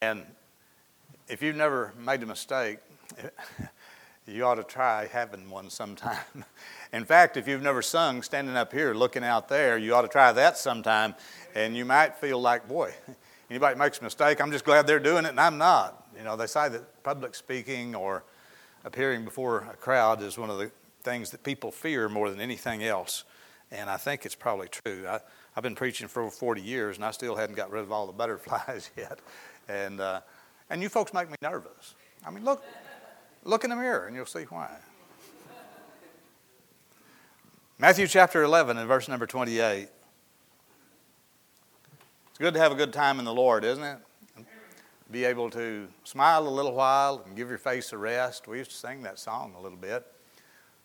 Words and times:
And 0.00 0.24
if 1.28 1.42
you've 1.42 1.56
never 1.56 1.92
made 1.98 2.22
a 2.22 2.26
mistake, 2.26 2.78
you 4.26 4.44
ought 4.44 4.56
to 4.56 4.64
try 4.64 5.06
having 5.06 5.50
one 5.50 5.70
sometime. 5.70 6.44
In 6.92 7.04
fact, 7.04 7.36
if 7.36 7.48
you've 7.48 7.62
never 7.62 7.82
sung 7.82 8.22
standing 8.22 8.56
up 8.56 8.72
here 8.72 8.94
looking 8.94 9.24
out 9.24 9.48
there, 9.48 9.76
you 9.76 9.94
ought 9.94 10.02
to 10.02 10.08
try 10.08 10.32
that 10.32 10.56
sometime. 10.56 11.14
And 11.54 11.76
you 11.76 11.84
might 11.84 12.16
feel 12.16 12.40
like, 12.40 12.68
boy, 12.68 12.94
anybody 13.50 13.78
makes 13.78 14.00
a 14.00 14.04
mistake, 14.04 14.40
I'm 14.40 14.50
just 14.50 14.64
glad 14.64 14.86
they're 14.86 15.00
doing 15.00 15.24
it 15.24 15.30
and 15.30 15.40
I'm 15.40 15.58
not. 15.58 16.06
You 16.16 16.24
know, 16.24 16.36
they 16.36 16.46
say 16.46 16.68
that 16.68 17.02
public 17.02 17.34
speaking 17.34 17.94
or 17.94 18.24
appearing 18.84 19.24
before 19.24 19.68
a 19.72 19.76
crowd 19.76 20.22
is 20.22 20.38
one 20.38 20.50
of 20.50 20.58
the 20.58 20.70
things 21.02 21.30
that 21.30 21.42
people 21.42 21.70
fear 21.70 22.08
more 22.08 22.30
than 22.30 22.40
anything 22.40 22.82
else. 22.82 23.24
And 23.70 23.90
I 23.90 23.96
think 23.96 24.24
it's 24.24 24.34
probably 24.34 24.68
true. 24.68 25.06
I, 25.08 25.20
have 25.54 25.62
been 25.62 25.76
preaching 25.76 26.08
for 26.08 26.22
over 26.22 26.30
40 26.30 26.60
years 26.60 26.96
and 26.96 27.04
I 27.04 27.12
still 27.12 27.36
hadn't 27.36 27.54
got 27.54 27.70
rid 27.70 27.82
of 27.82 27.92
all 27.92 28.06
the 28.06 28.12
butterflies 28.12 28.90
yet. 28.96 29.20
And, 29.68 30.00
uh, 30.00 30.20
and 30.70 30.82
you 30.82 30.88
folks 30.88 31.12
make 31.12 31.28
me 31.30 31.36
nervous. 31.42 31.94
I 32.26 32.30
mean, 32.30 32.44
look, 32.44 32.62
look 33.44 33.64
in 33.64 33.70
the 33.70 33.76
mirror 33.76 34.06
and 34.06 34.16
you'll 34.16 34.26
see 34.26 34.44
why. 34.44 34.70
Matthew 37.78 38.06
chapter 38.06 38.42
11 38.42 38.78
and 38.78 38.86
verse 38.86 39.08
number 39.08 39.26
28. 39.26 39.88
It's 42.28 42.38
good 42.38 42.54
to 42.54 42.60
have 42.60 42.72
a 42.72 42.76
good 42.76 42.92
time 42.92 43.18
in 43.18 43.24
the 43.24 43.34
Lord, 43.34 43.64
isn't 43.64 43.82
it? 43.82 43.98
Be 45.10 45.24
able 45.24 45.50
to 45.50 45.86
smile 46.04 46.48
a 46.48 46.50
little 46.50 46.72
while 46.72 47.22
and 47.26 47.36
give 47.36 47.48
your 47.48 47.58
face 47.58 47.92
a 47.92 47.98
rest. 47.98 48.48
We 48.48 48.58
used 48.58 48.70
to 48.70 48.76
sing 48.76 49.02
that 49.02 49.18
song 49.18 49.54
a 49.58 49.60
little 49.60 49.78
bit. 49.78 50.06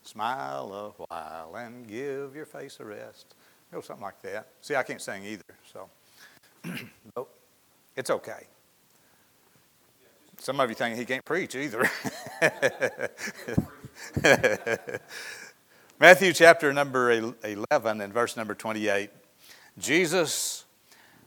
Smile 0.03 0.95
a 0.99 1.03
while 1.05 1.55
and 1.55 1.87
give 1.87 2.35
your 2.35 2.45
face 2.45 2.79
a 2.79 2.85
rest. 2.85 3.35
You 3.71 3.77
know, 3.77 3.81
something 3.81 4.03
like 4.03 4.21
that. 4.23 4.47
See, 4.61 4.75
I 4.75 4.83
can't 4.83 5.01
sing 5.01 5.23
either, 5.25 5.43
so. 5.71 5.89
it's 7.95 8.09
okay. 8.09 8.47
Some 10.39 10.59
of 10.61 10.69
you 10.69 10.75
think 10.75 10.97
he 10.97 11.03
can't 11.03 11.25
preach 11.25 11.53
either. 11.53 11.89
Matthew 15.99 16.31
chapter 16.31 16.71
number 16.71 17.11
11 17.11 18.01
and 18.01 18.13
verse 18.13 18.37
number 18.37 18.55
28. 18.55 19.09
Jesus 19.77 20.63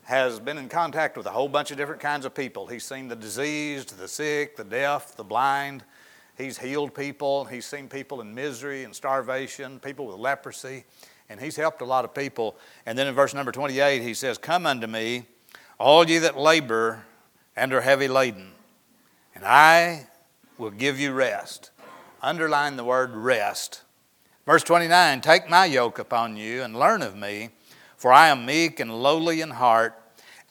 has 0.04 0.40
been 0.40 0.56
in 0.56 0.70
contact 0.70 1.18
with 1.18 1.26
a 1.26 1.30
whole 1.30 1.50
bunch 1.50 1.70
of 1.70 1.76
different 1.76 2.00
kinds 2.00 2.24
of 2.24 2.34
people. 2.34 2.66
He's 2.66 2.84
seen 2.84 3.08
the 3.08 3.14
diseased, 3.14 3.98
the 3.98 4.08
sick, 4.08 4.56
the 4.56 4.64
deaf, 4.64 5.14
the 5.14 5.24
blind. 5.24 5.84
He's 6.38 6.56
healed 6.56 6.94
people. 6.94 7.44
He's 7.44 7.66
seen 7.66 7.88
people 7.88 8.22
in 8.22 8.34
misery 8.34 8.84
and 8.84 8.94
starvation, 8.94 9.78
people 9.78 10.06
with 10.06 10.16
leprosy, 10.16 10.84
and 11.28 11.38
he's 11.38 11.56
helped 11.56 11.82
a 11.82 11.84
lot 11.84 12.06
of 12.06 12.14
people. 12.14 12.56
And 12.86 12.98
then 12.98 13.06
in 13.06 13.14
verse 13.14 13.34
number 13.34 13.52
28, 13.52 14.00
he 14.00 14.14
says, 14.14 14.38
Come 14.38 14.64
unto 14.64 14.86
me, 14.86 15.26
all 15.78 16.08
ye 16.08 16.16
that 16.16 16.38
labor 16.38 17.04
and 17.54 17.74
are 17.74 17.82
heavy 17.82 18.08
laden, 18.08 18.52
and 19.34 19.44
I 19.44 20.06
will 20.58 20.70
give 20.70 20.98
you 20.98 21.12
rest. 21.12 21.70
Underline 22.22 22.76
the 22.76 22.84
word 22.84 23.14
rest. 23.14 23.82
Verse 24.46 24.62
29 24.62 25.20
Take 25.20 25.48
my 25.48 25.64
yoke 25.64 25.98
upon 25.98 26.36
you 26.36 26.62
and 26.62 26.78
learn 26.78 27.02
of 27.02 27.16
me, 27.16 27.50
for 27.96 28.12
I 28.12 28.28
am 28.28 28.46
meek 28.46 28.80
and 28.80 29.02
lowly 29.02 29.40
in 29.40 29.50
heart, 29.50 30.00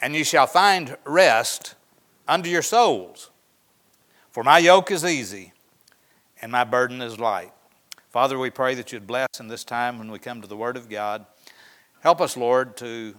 and 0.02 0.16
you 0.16 0.24
shall 0.24 0.48
find 0.48 0.98
rest 1.06 1.76
unto 2.28 2.50
your 2.50 2.62
souls. 2.62 3.30
For 4.32 4.44
my 4.44 4.60
yoke 4.60 4.92
is 4.92 5.04
easy 5.04 5.52
and 6.42 6.52
my 6.52 6.64
burden 6.64 7.02
is 7.02 7.20
light. 7.20 7.52
Father, 8.10 8.38
we 8.38 8.50
pray 8.50 8.76
that 8.76 8.92
you'd 8.92 9.08
bless 9.08 9.40
in 9.40 9.48
this 9.48 9.64
time 9.64 9.98
when 9.98 10.12
we 10.12 10.20
come 10.20 10.42
to 10.42 10.48
the 10.48 10.58
Word 10.58 10.76
of 10.76 10.90
God. 10.90 11.26
Help 12.02 12.20
us, 12.20 12.36
Lord, 12.36 12.76
to 12.78 13.16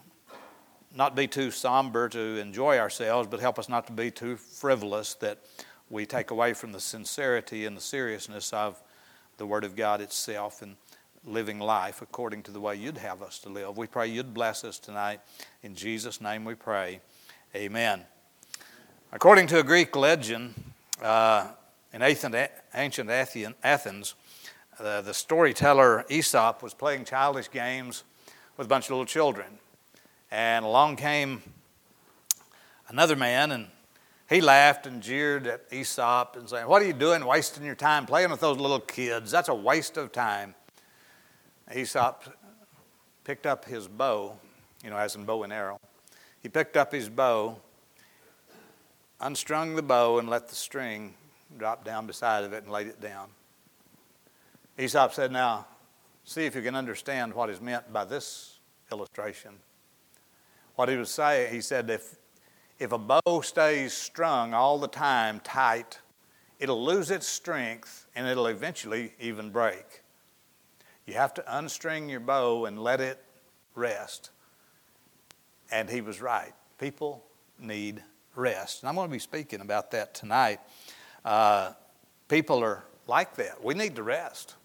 not 0.95 1.17
be 1.17 1.27
too 1.27 1.51
somber 1.51 2.09
to 2.11 2.39
enjoy 2.39 2.79
ourselves, 2.79 3.29
but 3.31 3.41
help 3.41 3.59
us 3.59 3.69
not 3.69 3.87
to 3.87 3.93
be 3.93 4.11
too 4.11 4.37
frivolous 4.37 5.15
that 5.15 5.39
we 5.91 6.07
take 6.07 6.31
away 6.31 6.53
from 6.53 6.73
the 6.73 6.81
sincerity 6.81 7.67
and 7.67 7.77
the 7.77 7.81
seriousness 7.81 8.53
of 8.53 8.81
the 9.37 9.47
Word 9.47 9.65
of 9.65 9.77
God 9.77 10.01
itself 10.01 10.63
and 10.63 10.77
living 11.25 11.59
life 11.59 12.03
according 12.03 12.43
to 12.43 12.51
the 12.51 12.61
way 12.61 12.77
you'd 12.77 12.99
have 12.99 13.23
us 13.23 13.39
to 13.41 13.49
live. 13.49 13.77
We 13.77 13.87
pray 13.87 14.09
you'd 14.09 14.35
bless 14.35 14.65
us 14.65 14.79
tonight. 14.79 15.21
In 15.63 15.75
Jesus' 15.75 16.21
name 16.21 16.45
we 16.45 16.55
pray. 16.55 17.01
Amen. 17.55 18.03
According 19.13 19.47
to 19.49 19.59
a 19.59 19.63
Greek 19.63 19.95
legend, 19.95 20.55
uh, 21.03 21.49
in 21.93 22.03
ancient 22.03 23.11
Athens, 23.63 24.15
uh, 24.79 25.01
the 25.03 25.13
storyteller 25.13 26.05
Aesop 26.09 26.63
was 26.63 26.73
playing 26.75 27.05
childish 27.05 27.51
games 27.51 28.05
with 28.57 28.67
a 28.67 28.69
bunch 28.69 28.87
of 28.87 28.91
little 28.91 29.05
children. 29.05 29.59
And 30.33 30.65
along 30.65 30.97
came 30.97 31.43
another 32.89 33.17
man 33.17 33.53
and 33.53 33.67
he 34.31 34.41
laughed 34.41 34.87
and 34.87 35.03
jeered 35.03 35.47
at 35.47 35.65
Aesop 35.71 36.37
and 36.37 36.49
said, 36.49 36.67
What 36.67 36.81
are 36.81 36.87
you 36.87 36.95
doing 36.95 37.23
wasting 37.27 37.67
your 37.67 37.75
time 37.75 38.07
playing 38.07 38.31
with 38.31 38.41
those 38.41 38.57
little 38.57 38.81
kids? 38.81 39.31
That's 39.31 39.51
a 39.51 39.55
waste 39.55 39.99
of 39.99 40.11
time. 40.11 40.55
Aesop 41.75 42.25
picked 43.25 43.45
up 43.45 43.67
his 43.67 43.87
bow, 43.87 44.39
you 44.83 44.89
know, 44.89 44.97
as 44.97 45.17
in 45.17 45.27
bow 45.27 45.43
and 45.43 45.53
arrow. 45.53 45.79
He 46.41 46.49
picked 46.49 46.79
up 46.79 46.93
his 46.93 47.11
bow, 47.11 47.59
unstrung 49.21 49.77
the 49.77 49.83
bow, 49.83 50.19
and 50.19 50.31
let 50.31 50.49
the 50.49 50.55
string 50.55 51.13
drop 51.59 51.85
down 51.85 52.07
beside 52.07 52.45
of 52.45 52.55
it 52.55 52.63
and 52.63 52.73
laid 52.73 52.87
it 52.87 53.03
down. 53.03 53.29
Aesop 54.79 55.13
said, 55.13 55.31
Now, 55.31 55.67
see 56.25 56.47
if 56.47 56.55
you 56.57 56.63
can 56.63 56.75
understand 56.75 57.35
what 57.35 57.51
is 57.51 57.61
meant 57.61 57.93
by 57.93 58.07
this 58.07 58.61
illustration. 58.91 59.59
What 60.75 60.89
he 60.89 60.97
was 60.97 61.11
saying, 61.11 61.53
he 61.53 61.61
said, 61.61 61.91
if 61.91 62.17
if 62.83 62.91
a 62.91 62.99
bow 62.99 63.43
stays 63.43 63.93
strung 63.93 64.55
all 64.55 64.77
the 64.77 64.89
time 64.89 65.39
tight, 65.45 66.01
it'll 66.59 66.85
lose 66.85 67.13
its 67.13 67.29
strength 67.29 68.07
and 68.17 68.27
it'll 68.27 68.49
eventually 68.49 69.13
even 69.21 69.51
break. 69.51 70.03
You 71.07 71.15
have 71.15 71.33
to 71.35 71.43
unstring 71.43 72.11
your 72.11 72.19
bow 72.19 72.65
and 72.65 72.83
let 72.83 73.01
it 73.01 73.23
rest. 73.77 74.31
And 75.71 75.89
he 75.89 76.01
was 76.01 76.21
right. 76.21 76.53
People 76.79 77.23
need 77.57 78.03
rest. 78.35 78.83
And 78.83 78.89
I'm 78.89 78.97
going 78.97 79.09
to 79.09 79.13
be 79.13 79.21
speaking 79.21 79.61
about 79.61 79.93
that 79.93 80.13
tonight. 80.13 80.59
Uh, 81.25 81.75
people 82.27 82.65
are 82.65 82.83
like 83.07 83.37
that. 83.37 83.63
We 83.63 83.75
need 83.75 83.95
to 83.95 84.03
rest. 84.03 84.57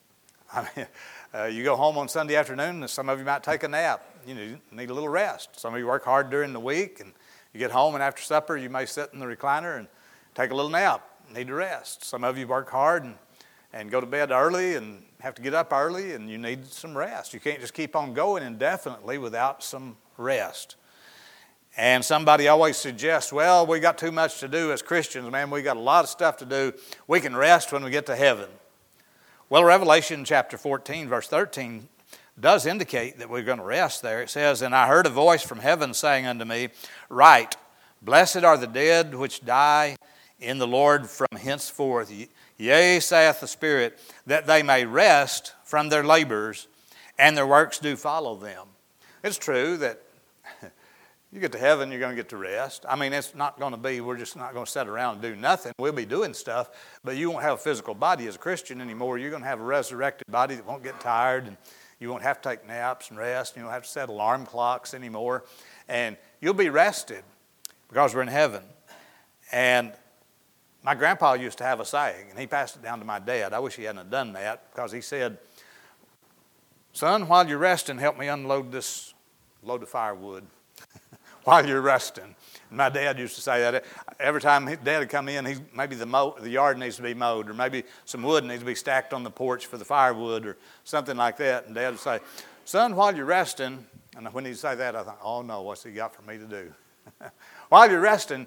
I 0.53 0.67
mean, 0.75 0.87
uh, 1.33 1.43
you 1.45 1.63
go 1.63 1.75
home 1.75 1.97
on 1.97 2.07
Sunday 2.07 2.35
afternoon, 2.35 2.81
and 2.81 2.89
some 2.89 3.09
of 3.09 3.19
you 3.19 3.25
might 3.25 3.43
take 3.43 3.63
a 3.63 3.67
nap. 3.67 4.03
You 4.25 4.35
know, 4.35 4.57
need 4.71 4.89
a 4.89 4.93
little 4.93 5.09
rest. 5.09 5.59
Some 5.59 5.73
of 5.73 5.79
you 5.79 5.87
work 5.87 6.05
hard 6.05 6.29
during 6.29 6.53
the 6.53 6.59
week, 6.59 6.99
and 6.99 7.13
you 7.53 7.59
get 7.59 7.71
home 7.71 7.95
and 7.95 8.03
after 8.03 8.21
supper, 8.21 8.55
you 8.55 8.69
may 8.69 8.85
sit 8.85 9.09
in 9.13 9.19
the 9.19 9.25
recliner 9.25 9.79
and 9.79 9.87
take 10.35 10.51
a 10.51 10.55
little 10.55 10.69
nap. 10.69 11.03
Need 11.33 11.47
to 11.47 11.55
rest. 11.55 12.05
Some 12.05 12.23
of 12.23 12.37
you 12.37 12.45
work 12.45 12.69
hard 12.69 13.03
and, 13.03 13.15
and 13.73 13.89
go 13.89 13.99
to 13.99 14.05
bed 14.05 14.29
early 14.29 14.75
and 14.75 15.03
have 15.21 15.33
to 15.35 15.41
get 15.41 15.55
up 15.55 15.73
early 15.73 16.13
and 16.13 16.29
you 16.29 16.37
need 16.37 16.67
some 16.67 16.95
rest. 16.95 17.33
You 17.33 17.39
can't 17.39 17.59
just 17.59 17.73
keep 17.73 17.95
on 17.95 18.13
going 18.13 18.43
indefinitely 18.43 19.17
without 19.17 19.63
some 19.63 19.97
rest. 20.17 20.75
And 21.75 22.05
somebody 22.05 22.47
always 22.47 22.77
suggests, 22.77 23.33
well, 23.33 23.65
we 23.65 23.79
got 23.79 23.97
too 23.97 24.11
much 24.11 24.39
to 24.39 24.47
do 24.47 24.71
as 24.71 24.83
Christians, 24.83 25.29
man. 25.31 25.49
We 25.49 25.63
got 25.63 25.77
a 25.77 25.81
lot 25.81 26.03
of 26.03 26.09
stuff 26.09 26.37
to 26.37 26.45
do. 26.45 26.73
We 27.07 27.19
can 27.19 27.35
rest 27.35 27.71
when 27.71 27.83
we 27.83 27.89
get 27.89 28.05
to 28.05 28.15
heaven. 28.15 28.49
Well, 29.49 29.63
Revelation 29.63 30.25
chapter 30.25 30.57
14, 30.57 31.07
verse 31.07 31.29
13 31.29 31.87
does 32.37 32.65
indicate 32.65 33.17
that 33.19 33.29
we're 33.29 33.43
going 33.43 33.59
to 33.59 33.63
rest 33.63 34.01
there. 34.01 34.21
It 34.21 34.29
says, 34.29 34.61
And 34.61 34.75
I 34.75 34.87
heard 34.87 35.05
a 35.05 35.09
voice 35.09 35.41
from 35.41 35.59
heaven 35.59 35.93
saying 35.93 36.25
unto 36.25 36.43
me, 36.43 36.67
Write, 37.07 37.55
blessed 38.01 38.43
are 38.43 38.57
the 38.57 38.67
dead 38.67 39.15
which 39.15 39.45
die 39.45 39.95
in 40.41 40.57
the 40.57 40.67
Lord 40.67 41.09
from 41.09 41.29
henceforth. 41.39 42.11
Yea, 42.57 42.99
saith 42.99 43.39
the 43.39 43.47
Spirit, 43.47 43.97
that 44.25 44.47
they 44.47 44.63
may 44.63 44.83
rest 44.83 45.53
from 45.63 45.87
their 45.87 46.03
labors, 46.03 46.67
and 47.17 47.37
their 47.37 47.47
works 47.47 47.79
do 47.79 47.95
follow 47.95 48.35
them. 48.35 48.67
It's 49.23 49.37
true 49.37 49.77
that 49.77 50.01
you 51.31 51.41
get 51.41 51.51
to 51.51 51.57
heaven, 51.57 51.91
you're 51.91 51.99
going 51.99 52.15
to 52.15 52.15
get 52.15 52.29
to 52.29 52.37
rest. 52.37 52.85
I 52.87 52.95
mean, 52.95 53.11
it's 53.11 53.35
not 53.35 53.59
going 53.59 53.71
to 53.71 53.77
be, 53.77 53.99
we're 53.99 54.17
just 54.17 54.37
not 54.37 54.53
going 54.53 54.65
to 54.65 54.71
sit 54.71 54.87
around 54.87 55.13
and 55.15 55.21
do 55.21 55.35
nothing. 55.35 55.73
We'll 55.77 55.91
be 55.91 56.05
doing 56.05 56.33
stuff, 56.33 56.69
but 57.03 57.17
you 57.17 57.29
won't 57.29 57.43
have 57.43 57.55
a 57.55 57.61
physical 57.61 57.93
body 57.93 58.27
as 58.27 58.35
a 58.35 58.39
Christian 58.39 58.79
anymore. 58.79 59.17
You're 59.17 59.29
going 59.29 59.43
to 59.43 59.47
have 59.47 59.59
a 59.59 59.63
resurrected 59.63 60.27
body 60.31 60.55
that 60.55 60.65
won't 60.65 60.83
get 60.83 60.99
tired 61.01 61.47
and 61.47 61.57
you 61.99 62.09
won't 62.09 62.23
have 62.23 62.41
to 62.41 62.49
take 62.49 62.65
naps 62.65 63.09
and 63.09 63.19
rest. 63.19 63.53
And 63.53 63.61
you 63.61 63.63
don't 63.65 63.73
have 63.73 63.83
to 63.83 63.89
set 63.89 64.07
alarm 64.07 64.45
clocks 64.45 64.93
anymore. 64.93 65.43
And 65.89 66.15
you'll 66.39 66.53
be 66.53 66.69
rested 66.69 67.23
because 67.89 68.15
we're 68.15 68.21
in 68.21 68.27
heaven. 68.29 68.63
And 69.51 69.91
my 70.83 70.95
grandpa 70.95 71.33
used 71.33 71.57
to 71.57 71.65
have 71.65 71.81
a 71.81 71.85
saying, 71.85 72.29
and 72.29 72.39
he 72.39 72.47
passed 72.47 72.77
it 72.77 72.83
down 72.83 72.99
to 72.99 73.05
my 73.05 73.19
dad. 73.19 73.53
I 73.53 73.59
wish 73.59 73.75
he 73.75 73.83
hadn't 73.83 74.09
done 74.09 74.31
that 74.33 74.71
because 74.71 74.93
he 74.93 75.01
said, 75.01 75.37
Son, 76.93 77.27
while 77.27 77.47
you're 77.47 77.57
resting, 77.57 77.97
help 77.97 78.17
me 78.17 78.27
unload 78.27 78.71
this 78.71 79.13
load 79.61 79.83
of 79.83 79.89
firewood 79.89 80.45
while 81.47 81.65
you're 81.65 81.79
resting. 81.79 82.35
My 82.69 82.89
dad 82.89 83.17
used 83.17 83.35
to 83.35 83.41
say 83.41 83.61
that 83.61 83.85
every 84.19 84.41
time 84.41 84.65
dad 84.83 84.99
would 84.99 85.07
come 85.07 85.29
in, 85.29 85.45
he, 85.45 85.55
maybe 85.73 85.95
the, 85.95 86.33
the 86.41 86.49
yard 86.49 86.77
needs 86.77 86.97
to 86.97 87.01
be 87.01 87.13
mowed, 87.13 87.49
or 87.49 87.53
maybe 87.53 87.85
some 88.03 88.21
wood 88.21 88.43
needs 88.43 88.59
to 88.59 88.65
be 88.65 88.75
stacked 88.75 89.13
on 89.13 89.23
the 89.23 89.31
porch 89.31 89.65
for 89.65 89.77
the 89.77 89.85
firewood, 89.85 90.45
or 90.45 90.57
something 90.83 91.15
like 91.15 91.37
that. 91.37 91.67
And 91.67 91.73
dad 91.75 91.91
would 91.91 91.99
say, 92.01 92.19
Son, 92.65 92.97
while 92.97 93.15
you're 93.15 93.23
resting, 93.23 93.85
and 94.17 94.27
when 94.33 94.43
he'd 94.43 94.57
say 94.57 94.75
that, 94.75 94.93
I 94.93 95.03
thought, 95.03 95.19
oh 95.23 95.41
no, 95.41 95.61
what's 95.61 95.85
he 95.85 95.91
got 95.91 96.13
for 96.13 96.21
me 96.23 96.37
to 96.37 96.43
do? 96.43 96.73
while 97.69 97.89
you're 97.89 98.01
resting, 98.01 98.45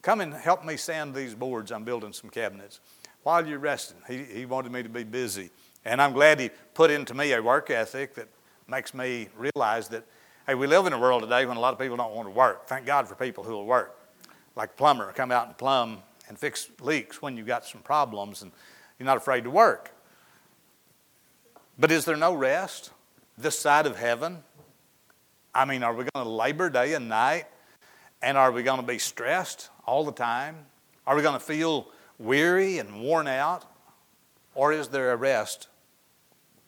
Come 0.00 0.20
and 0.20 0.32
help 0.32 0.64
me 0.64 0.76
sand 0.76 1.14
these 1.14 1.34
boards. 1.34 1.70
I'm 1.70 1.84
building 1.84 2.12
some 2.12 2.30
cabinets. 2.30 2.80
While 3.24 3.46
you're 3.46 3.58
resting, 3.58 3.98
he, 4.06 4.24
he 4.24 4.46
wanted 4.46 4.72
me 4.72 4.82
to 4.82 4.88
be 4.88 5.04
busy. 5.04 5.50
And 5.84 6.00
I'm 6.00 6.12
glad 6.12 6.40
he 6.40 6.50
put 6.72 6.90
into 6.90 7.14
me 7.14 7.32
a 7.32 7.42
work 7.42 7.68
ethic 7.68 8.14
that 8.14 8.28
makes 8.68 8.94
me 8.94 9.28
realize 9.36 9.88
that, 9.88 10.04
hey, 10.48 10.54
we 10.54 10.66
live 10.66 10.86
in 10.86 10.94
a 10.94 10.98
world 10.98 11.20
today 11.20 11.44
when 11.44 11.58
a 11.58 11.60
lot 11.60 11.74
of 11.74 11.78
people 11.78 11.98
don't 11.98 12.14
want 12.14 12.26
to 12.26 12.32
work. 12.32 12.66
Thank 12.66 12.86
God 12.86 13.06
for 13.06 13.14
people 13.14 13.44
who 13.44 13.52
will 13.52 13.66
work. 13.66 14.00
Like 14.56 14.70
a 14.70 14.72
plumber, 14.72 15.12
come 15.12 15.30
out 15.30 15.46
and 15.46 15.58
plumb 15.58 15.98
and 16.26 16.38
fix 16.38 16.70
leaks 16.80 17.20
when 17.20 17.36
you've 17.36 17.46
got 17.46 17.66
some 17.66 17.82
problems 17.82 18.40
and 18.40 18.50
you're 18.98 19.04
not 19.04 19.18
afraid 19.18 19.44
to 19.44 19.50
work. 19.50 19.94
But 21.78 21.92
is 21.92 22.06
there 22.06 22.16
no 22.16 22.32
rest 22.32 22.92
this 23.36 23.58
side 23.58 23.84
of 23.84 23.98
heaven? 23.98 24.38
I 25.54 25.66
mean, 25.66 25.82
are 25.82 25.92
we 25.92 26.04
going 26.04 26.24
to 26.24 26.30
labor 26.30 26.70
day 26.70 26.94
and 26.94 27.10
night? 27.10 27.44
And 28.22 28.38
are 28.38 28.50
we 28.50 28.62
going 28.62 28.80
to 28.80 28.86
be 28.86 28.98
stressed 28.98 29.68
all 29.86 30.02
the 30.02 30.12
time? 30.12 30.56
Are 31.06 31.14
we 31.14 31.20
going 31.20 31.38
to 31.38 31.44
feel 31.44 31.88
weary 32.18 32.78
and 32.78 33.02
worn 33.02 33.28
out? 33.28 33.66
Or 34.54 34.72
is 34.72 34.88
there 34.88 35.12
a 35.12 35.16
rest 35.16 35.68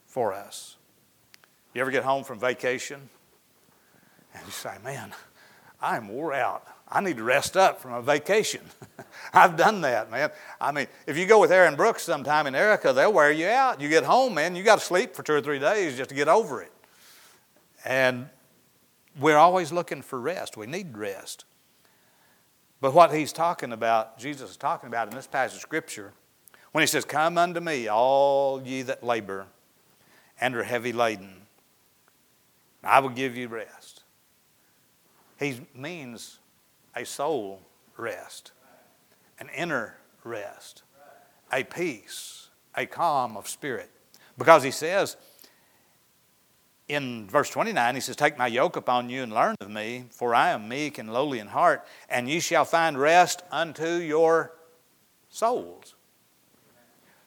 for 0.07 0.35
us? 0.35 0.77
You 1.73 1.81
ever 1.81 1.91
get 1.91 2.05
home 2.05 2.25
from 2.25 2.39
vacation 2.39 3.09
and 4.35 4.45
you 4.45 4.53
say, 4.53 4.75
Man, 4.85 5.13
I'm 5.81 6.09
wore 6.09 6.33
out. 6.33 6.67
I 6.89 7.01
need 7.01 7.19
to 7.19 7.23
rest 7.23 7.57
up 7.57 7.81
from 7.81 7.93
a 7.93 8.03
vacation. 8.03 8.63
I've 9.33 9.57
done 9.57 9.81
that, 9.83 10.11
man. 10.11 10.31
I 10.61 10.73
mean, 10.73 10.89
if 11.07 11.17
you 11.17 11.25
go 11.25 11.39
with 11.41 11.53
Aaron 11.53 11.77
Brooks 11.77 12.03
sometime 12.03 12.49
in 12.49 12.55
Erica, 12.55 12.93
they'll 12.93 13.13
wear 13.13 13.31
you 13.31 13.47
out. 13.47 13.81
You 13.81 13.89
get 13.89 14.03
home, 14.03 14.35
man, 14.35 14.57
you 14.57 14.65
got 14.65 14.81
to 14.81 14.85
sleep 14.85 15.15
for 15.15 15.23
two 15.23 15.35
or 15.35 15.41
three 15.41 15.61
days 15.61 15.97
just 15.97 16.11
to 16.11 16.17
get 16.17 16.27
over 16.27 16.61
it. 16.63 16.73
And 17.85 18.29
we're 19.19 19.37
always 19.37 19.71
looking 19.71 20.03
for 20.03 20.21
rest. 20.21 20.57
We 20.57 20.67
need 20.67 20.97
rest. 20.97 21.45
But 22.81 22.93
what 22.93 23.15
he's 23.15 23.33
talking 23.33 23.73
about, 23.73 24.19
Jesus 24.19 24.51
is 24.51 24.57
talking 24.57 24.89
about 24.89 25.09
in 25.09 25.15
this 25.15 25.27
passage 25.27 25.57
of 25.57 25.63
Scripture, 25.63 26.13
when 26.73 26.83
he 26.83 26.87
says, 26.87 27.05
Come 27.05 27.39
unto 27.39 27.61
me, 27.61 27.89
all 27.89 28.63
ye 28.63 28.83
that 28.83 29.05
labor 29.05 29.47
and 30.41 30.57
are 30.57 30.63
heavy 30.63 30.93
laden, 30.93 31.43
I 32.83 33.01
will 33.01 33.11
give 33.11 33.37
you 33.37 33.49
rest. 33.49 33.80
He 35.41 35.63
means 35.75 36.39
a 36.95 37.05
soul 37.05 37.63
rest, 37.97 38.53
an 39.39 39.49
inner 39.57 39.97
rest, 40.23 40.83
a 41.51 41.65
peace, 41.65 42.51
a 42.77 42.85
calm 42.85 43.39
of 43.39 43.49
spirit. 43.49 43.91
Because 44.37 44.63
he 44.63 44.71
says 44.71 45.17
in 46.89 47.27
verse 47.27 47.49
29, 47.49 47.95
he 47.95 48.01
says, 48.03 48.17
Take 48.17 48.37
my 48.37 48.49
yoke 48.49 48.77
upon 48.77 49.09
you 49.09 49.23
and 49.23 49.33
learn 49.33 49.55
of 49.61 49.71
me, 49.71 50.05
for 50.11 50.35
I 50.35 50.51
am 50.51 50.69
meek 50.69 50.99
and 50.99 51.11
lowly 51.11 51.39
in 51.39 51.47
heart, 51.47 51.87
and 52.09 52.29
ye 52.29 52.39
shall 52.41 52.67
find 52.67 52.99
rest 52.99 53.43
unto 53.51 53.87
your 53.87 54.53
souls. 55.31 55.95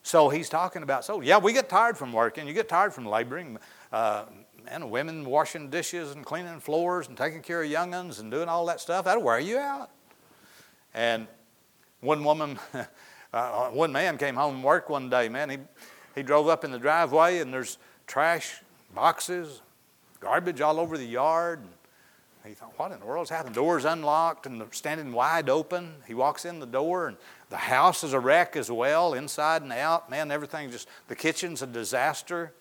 So 0.04 0.30
he's 0.30 0.50
talking 0.50 0.84
about 0.84 1.06
soul. 1.06 1.24
Yeah, 1.24 1.38
we 1.38 1.54
get 1.54 1.70
tired 1.70 1.98
from 1.98 2.12
working. 2.12 2.46
You 2.46 2.54
get 2.54 2.70
tired 2.70 2.94
from 2.94 3.06
laboring. 3.06 3.58
Uh, 3.92 4.26
and 4.68 4.90
women 4.90 5.26
washing 5.26 5.70
dishes 5.70 6.12
and 6.12 6.26
cleaning 6.26 6.60
floors 6.60 7.08
and 7.08 7.18
taking 7.18 7.42
care 7.42 7.64
of 7.64 7.70
young'uns 7.70 8.20
and 8.20 8.32
doing 8.32 8.48
all 8.50 8.66
that 8.68 8.80
stuff, 8.80 9.06
that'll 9.06 9.24
wear 9.24 9.40
you 9.40 9.58
out. 9.58 9.90
And 10.94 11.28
one 12.02 12.24
woman, 12.24 12.60
uh, 13.34 13.70
one 13.70 13.92
man 13.92 14.18
came 14.18 14.36
home 14.36 14.56
from 14.56 14.64
work 14.64 14.90
one 14.90 15.10
day, 15.10 15.30
man. 15.30 15.50
He, 15.50 15.58
he 16.16 16.24
drove 16.24 16.48
up 16.48 16.64
in 16.64 16.72
the 16.72 16.80
driveway 16.80 17.40
and 17.40 17.54
there's 17.54 17.78
trash, 18.08 18.62
boxes, 18.94 19.62
garbage 20.20 20.62
all 20.62 20.80
over 20.80 20.98
the 20.98 21.06
yard. 21.06 21.60
And 21.60 22.50
he 22.50 22.54
thought, 22.54 22.74
what 22.78 22.92
in 22.92 23.00
the 23.00 23.06
world's 23.06 23.30
happened? 23.30 23.56
Doors 23.56 23.86
unlocked 23.86 24.46
and 24.46 24.62
standing 24.72 25.14
wide 25.14 25.50
open. 25.50 25.96
He 26.06 26.14
walks 26.14 26.46
in 26.46 26.60
the 26.60 26.66
door 26.66 27.08
and 27.08 27.18
the 27.50 27.58
house 27.58 28.04
is 28.04 28.14
a 28.14 28.20
wreck 28.20 28.56
as 28.56 28.70
well, 28.70 29.14
inside 29.14 29.62
and 29.62 29.72
out. 29.72 30.10
Man, 30.10 30.30
everything 30.30 30.70
just, 30.72 30.88
the 31.08 31.16
kitchen's 31.16 31.62
a 31.62 31.68
disaster 31.68 32.54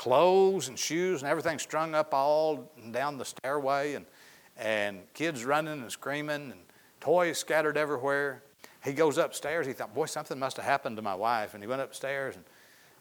clothes 0.00 0.68
and 0.68 0.78
shoes 0.78 1.20
and 1.20 1.30
everything 1.30 1.58
strung 1.58 1.94
up 1.94 2.14
all 2.14 2.72
down 2.90 3.18
the 3.18 3.24
stairway 3.24 3.92
and, 3.92 4.06
and 4.56 5.02
kids 5.12 5.44
running 5.44 5.82
and 5.82 5.92
screaming 5.92 6.50
and 6.52 6.60
toys 7.00 7.36
scattered 7.36 7.76
everywhere. 7.76 8.42
He 8.82 8.94
goes 8.94 9.18
upstairs. 9.18 9.66
He 9.66 9.74
thought, 9.74 9.94
boy, 9.94 10.06
something 10.06 10.38
must 10.38 10.56
have 10.56 10.64
happened 10.64 10.96
to 10.96 11.02
my 11.02 11.14
wife. 11.14 11.52
And 11.52 11.62
he 11.62 11.66
went 11.66 11.82
upstairs 11.82 12.34
and 12.34 12.46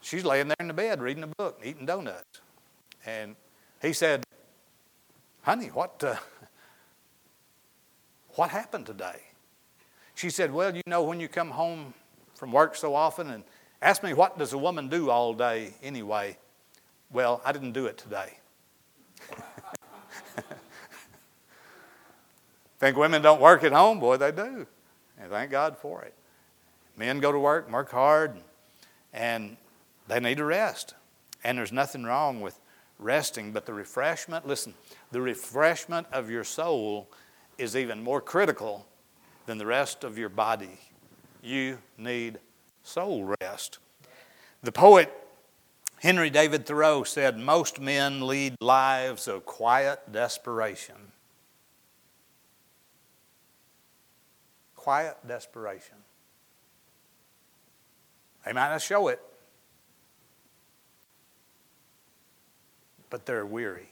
she's 0.02 0.26
laying 0.26 0.50
there 0.50 0.58
in 0.60 0.68
the 0.68 0.74
bed 0.74 1.02
reading 1.02 1.24
a 1.24 1.28
book 1.28 1.60
and 1.62 1.70
eating 1.70 1.86
donuts. 1.86 2.42
And 3.06 3.38
he 3.82 3.94
said, 3.94 4.26
honey, 5.44 5.68
what, 5.68 6.04
uh, 6.04 6.18
what 8.32 8.50
happened 8.50 8.88
today? 8.88 9.22
She 10.16 10.30
said, 10.30 10.52
well, 10.52 10.76
you 10.76 10.84
know, 10.86 11.04
when 11.04 11.22
you 11.22 11.30
come 11.30 11.52
home 11.52 11.94
from 12.36 12.52
work 12.52 12.76
so 12.76 12.94
often 12.94 13.30
and 13.30 13.46
ask 13.82 14.04
me, 14.04 14.14
what 14.14 14.38
does 14.38 14.52
a 14.52 14.58
woman 14.58 14.90
do 14.90 15.10
all 15.10 15.34
day 15.34 15.76
anyway? 15.82 16.36
Well, 17.12 17.42
I 17.44 17.52
didn't 17.52 17.72
do 17.72 17.88
it 17.88 17.98
today. 17.98 18.38
Think 22.80 22.98
women 22.98 23.22
don't 23.22 23.42
work 23.42 23.64
at 23.64 23.72
home? 23.72 24.00
Boy, 24.00 24.18
they 24.18 24.32
do. 24.32 24.68
And 25.20 25.30
thank 25.30 25.52
God 25.52 25.78
for 25.78 26.04
it. 26.04 26.14
Men 26.96 27.20
go 27.20 27.32
to 27.32 27.40
work, 27.40 27.72
work 27.72 27.92
hard, 27.92 28.38
and 29.14 29.58
they 30.08 30.20
need 30.20 30.38
to 30.38 30.46
rest. 30.46 30.94
And 31.44 31.58
there's 31.58 31.72
nothing 31.72 32.04
wrong 32.04 32.42
with 32.42 32.60
resting, 33.00 33.52
but 33.52 33.66
the 33.66 33.74
refreshment, 33.74 34.46
listen, 34.46 34.74
the 35.12 35.22
refreshment 35.22 36.08
of 36.12 36.30
your 36.30 36.44
soul 36.44 37.10
is 37.58 37.76
even 37.76 38.04
more 38.04 38.22
critical 38.22 38.86
than 39.46 39.58
the 39.58 39.66
rest 39.66 40.04
of 40.04 40.18
your 40.18 40.30
body. 40.30 40.78
You 41.42 41.80
need 41.98 42.40
soul 42.84 43.36
rest. 43.42 43.80
The 44.62 44.72
poet 44.72 45.12
Henry 46.02 46.30
David 46.30 46.66
Thoreau 46.66 47.04
said, 47.04 47.38
Most 47.38 47.82
men 47.82 48.26
lead 48.26 48.56
lives 48.62 49.28
of 49.28 49.46
quiet 49.46 50.00
desperation. 50.12 50.96
Quiet 54.78 55.18
desperation. 55.28 55.98
They 58.46 58.54
might 58.54 58.70
not 58.70 58.82
show 58.82 59.10
it, 59.10 59.22
but 63.10 63.26
they're 63.26 63.46
weary 63.46 63.90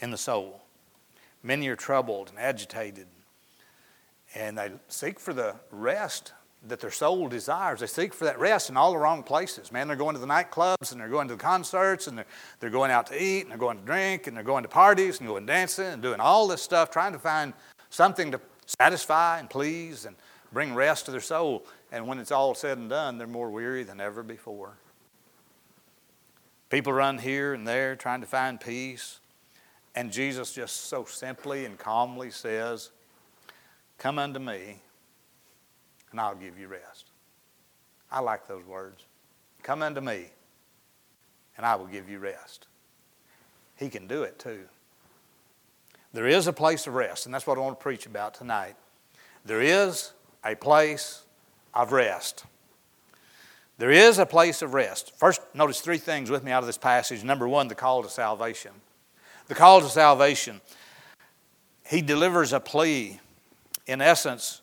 in 0.00 0.10
the 0.10 0.16
soul. 0.16 0.62
Many 1.42 1.68
are 1.68 1.76
troubled 1.76 2.30
and 2.30 2.38
agitated, 2.38 3.08
and 4.34 4.56
they 4.56 4.72
seek 4.88 5.20
for 5.20 5.34
the 5.34 5.56
rest 5.70 6.32
that 6.68 6.80
their 6.80 6.90
soul 6.90 7.28
desires. 7.28 7.80
They 7.80 7.86
seek 7.86 8.12
for 8.12 8.24
that 8.24 8.38
rest 8.38 8.68
in 8.68 8.76
all 8.76 8.92
the 8.92 8.98
wrong 8.98 9.22
places. 9.22 9.72
Man, 9.72 9.88
they're 9.88 9.96
going 9.96 10.14
to 10.14 10.20
the 10.20 10.26
nightclubs 10.26 10.92
and 10.92 11.00
they're 11.00 11.08
going 11.08 11.28
to 11.28 11.34
the 11.34 11.42
concerts 11.42 12.06
and 12.06 12.18
they're, 12.18 12.26
they're 12.58 12.70
going 12.70 12.90
out 12.90 13.06
to 13.06 13.22
eat 13.22 13.42
and 13.42 13.50
they're 13.50 13.58
going 13.58 13.78
to 13.78 13.84
drink 13.84 14.26
and 14.26 14.36
they're 14.36 14.44
going 14.44 14.62
to 14.62 14.68
parties 14.68 15.18
and 15.18 15.28
going 15.28 15.46
dancing 15.46 15.86
and 15.86 16.02
doing 16.02 16.20
all 16.20 16.46
this 16.46 16.60
stuff, 16.60 16.90
trying 16.90 17.12
to 17.12 17.18
find 17.18 17.54
something 17.88 18.30
to 18.32 18.40
satisfy 18.66 19.38
and 19.38 19.48
please 19.48 20.04
and 20.04 20.16
bring 20.52 20.74
rest 20.74 21.06
to 21.06 21.10
their 21.10 21.20
soul. 21.20 21.64
And 21.92 22.06
when 22.06 22.18
it's 22.18 22.32
all 22.32 22.54
said 22.54 22.76
and 22.76 22.90
done, 22.90 23.16
they're 23.16 23.26
more 23.26 23.50
weary 23.50 23.82
than 23.82 24.00
ever 24.00 24.22
before. 24.22 24.74
People 26.68 26.92
run 26.92 27.18
here 27.18 27.54
and 27.54 27.66
there 27.66 27.96
trying 27.96 28.20
to 28.20 28.26
find 28.26 28.60
peace. 28.60 29.18
And 29.94 30.12
Jesus 30.12 30.52
just 30.52 30.84
so 30.84 31.04
simply 31.04 31.64
and 31.64 31.78
calmly 31.78 32.30
says, 32.30 32.90
Come 33.98 34.18
unto 34.18 34.38
me 34.38 34.76
and 36.10 36.20
I'll 36.20 36.34
give 36.34 36.58
you 36.58 36.68
rest. 36.68 37.10
I 38.10 38.20
like 38.20 38.46
those 38.48 38.64
words. 38.64 39.04
Come 39.62 39.82
unto 39.82 40.00
me, 40.00 40.26
and 41.56 41.66
I 41.66 41.76
will 41.76 41.86
give 41.86 42.08
you 42.08 42.18
rest. 42.18 42.66
He 43.76 43.88
can 43.88 44.06
do 44.06 44.22
it 44.22 44.38
too. 44.38 44.64
There 46.12 46.26
is 46.26 46.46
a 46.46 46.52
place 46.52 46.86
of 46.86 46.94
rest, 46.94 47.26
and 47.26 47.34
that's 47.34 47.46
what 47.46 47.56
I 47.56 47.60
want 47.60 47.78
to 47.78 47.82
preach 47.82 48.06
about 48.06 48.34
tonight. 48.34 48.74
There 49.44 49.60
is 49.60 50.12
a 50.44 50.54
place 50.54 51.22
of 51.72 51.92
rest. 51.92 52.44
There 53.78 53.90
is 53.90 54.18
a 54.18 54.26
place 54.26 54.60
of 54.60 54.74
rest. 54.74 55.16
First, 55.16 55.40
notice 55.54 55.80
three 55.80 55.98
things 55.98 56.30
with 56.30 56.44
me 56.44 56.52
out 56.52 56.62
of 56.62 56.66
this 56.66 56.76
passage. 56.76 57.24
Number 57.24 57.48
one, 57.48 57.68
the 57.68 57.74
call 57.74 58.02
to 58.02 58.10
salvation. 58.10 58.72
The 59.48 59.54
call 59.54 59.80
to 59.80 59.88
salvation. 59.88 60.60
He 61.86 62.02
delivers 62.02 62.52
a 62.52 62.60
plea, 62.60 63.20
in 63.86 64.00
essence, 64.00 64.60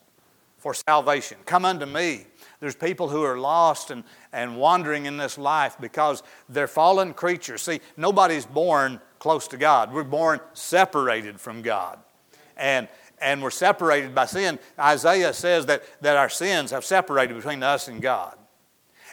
for 0.57 0.73
salvation. 0.73 1.37
Come 1.45 1.65
unto 1.65 1.85
me. 1.85 2.25
There's 2.59 2.75
people 2.75 3.09
who 3.09 3.23
are 3.23 3.37
lost 3.37 3.91
and, 3.91 4.03
and 4.33 4.57
wandering 4.57 5.05
in 5.05 5.17
this 5.17 5.37
life 5.37 5.77
because 5.79 6.23
they're 6.49 6.67
fallen 6.67 7.13
creatures. 7.13 7.61
See, 7.61 7.79
nobody's 7.95 8.45
born 8.45 8.99
close 9.19 9.47
to 9.49 9.57
God. 9.57 9.93
We're 9.93 10.03
born 10.03 10.39
separated 10.53 11.39
from 11.39 11.61
God. 11.61 11.99
And, 12.55 12.87
and 13.21 13.43
we're 13.43 13.51
separated 13.51 14.15
by 14.15 14.25
sin. 14.25 14.57
Isaiah 14.79 15.33
says 15.33 15.67
that, 15.67 15.83
that 16.01 16.17
our 16.17 16.29
sins 16.29 16.71
have 16.71 16.83
separated 16.83 17.35
between 17.35 17.61
us 17.61 17.87
and 17.87 18.01
God. 18.01 18.35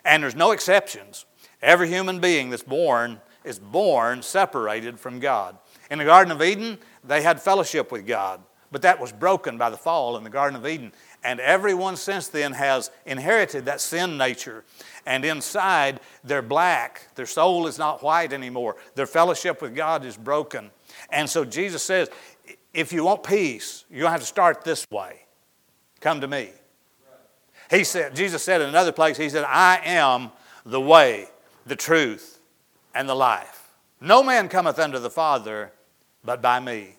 And 0.05 0.23
there's 0.23 0.35
no 0.35 0.53
exceptions. 0.53 1.27
Every 1.61 1.89
human 1.89 2.21
being 2.21 2.51
that's 2.51 2.63
born 2.63 3.21
is 3.45 3.59
born 3.59 4.23
separated 4.23 4.99
from 4.99 5.21
God. 5.21 5.59
In 5.91 5.99
the 5.99 6.05
Garden 6.05 6.33
of 6.33 6.43
Eden, 6.43 6.79
they 7.03 7.23
had 7.23 7.41
fellowship 7.41 7.93
with 7.93 8.07
God. 8.07 8.41
But 8.71 8.83
that 8.83 8.99
was 9.01 9.13
broken 9.13 9.57
by 9.57 9.71
the 9.71 9.77
fall 9.77 10.17
in 10.17 10.25
the 10.25 10.31
Garden 10.31 10.57
of 10.57 10.67
Eden. 10.67 10.93
And 11.25 11.41
everyone 11.41 11.97
since 11.97 12.29
then 12.29 12.53
has 12.53 12.91
inherited 13.07 13.65
that 13.65 13.81
sin 13.81 14.19
nature. 14.19 14.65
And 15.07 15.25
inside, 15.25 16.01
they're 16.23 16.43
black. 16.43 17.09
Their 17.15 17.27
soul 17.27 17.67
is 17.67 17.79
not 17.79 18.03
white 18.03 18.33
anymore. 18.33 18.77
Their 18.95 19.07
fellowship 19.07 19.63
with 19.63 19.75
God 19.75 20.05
is 20.05 20.17
broken. 20.17 20.71
And 21.11 21.29
so 21.29 21.45
Jesus 21.45 21.83
says, 21.83 22.11
if 22.75 22.93
you 22.93 23.05
want 23.05 23.23
peace, 23.23 23.85
to 23.91 24.09
have 24.09 24.21
to 24.21 24.27
start 24.27 24.65
this 24.65 24.87
way. 24.91 25.21
Come 26.01 26.21
to 26.21 26.29
me. 26.29 26.51
He 27.71 27.85
said, 27.85 28.15
Jesus 28.15 28.43
said 28.43 28.61
in 28.61 28.69
another 28.69 28.93
place, 28.93 29.17
He 29.17 29.31
said, 29.31 29.45
I 29.45 29.81
am 29.85 30.31
the 30.67 30.81
way, 30.81 31.29
the 31.65 31.77
truth, 31.77 32.41
and 32.95 33.09
the 33.09 33.15
life. 33.15 33.73
No 34.01 34.23
man 34.23 34.49
cometh 34.49 34.79
unto 34.79 34.99
the 34.99 35.11
Father 35.11 35.73
but 36.23 36.43
by 36.43 36.61
me. 36.61 36.97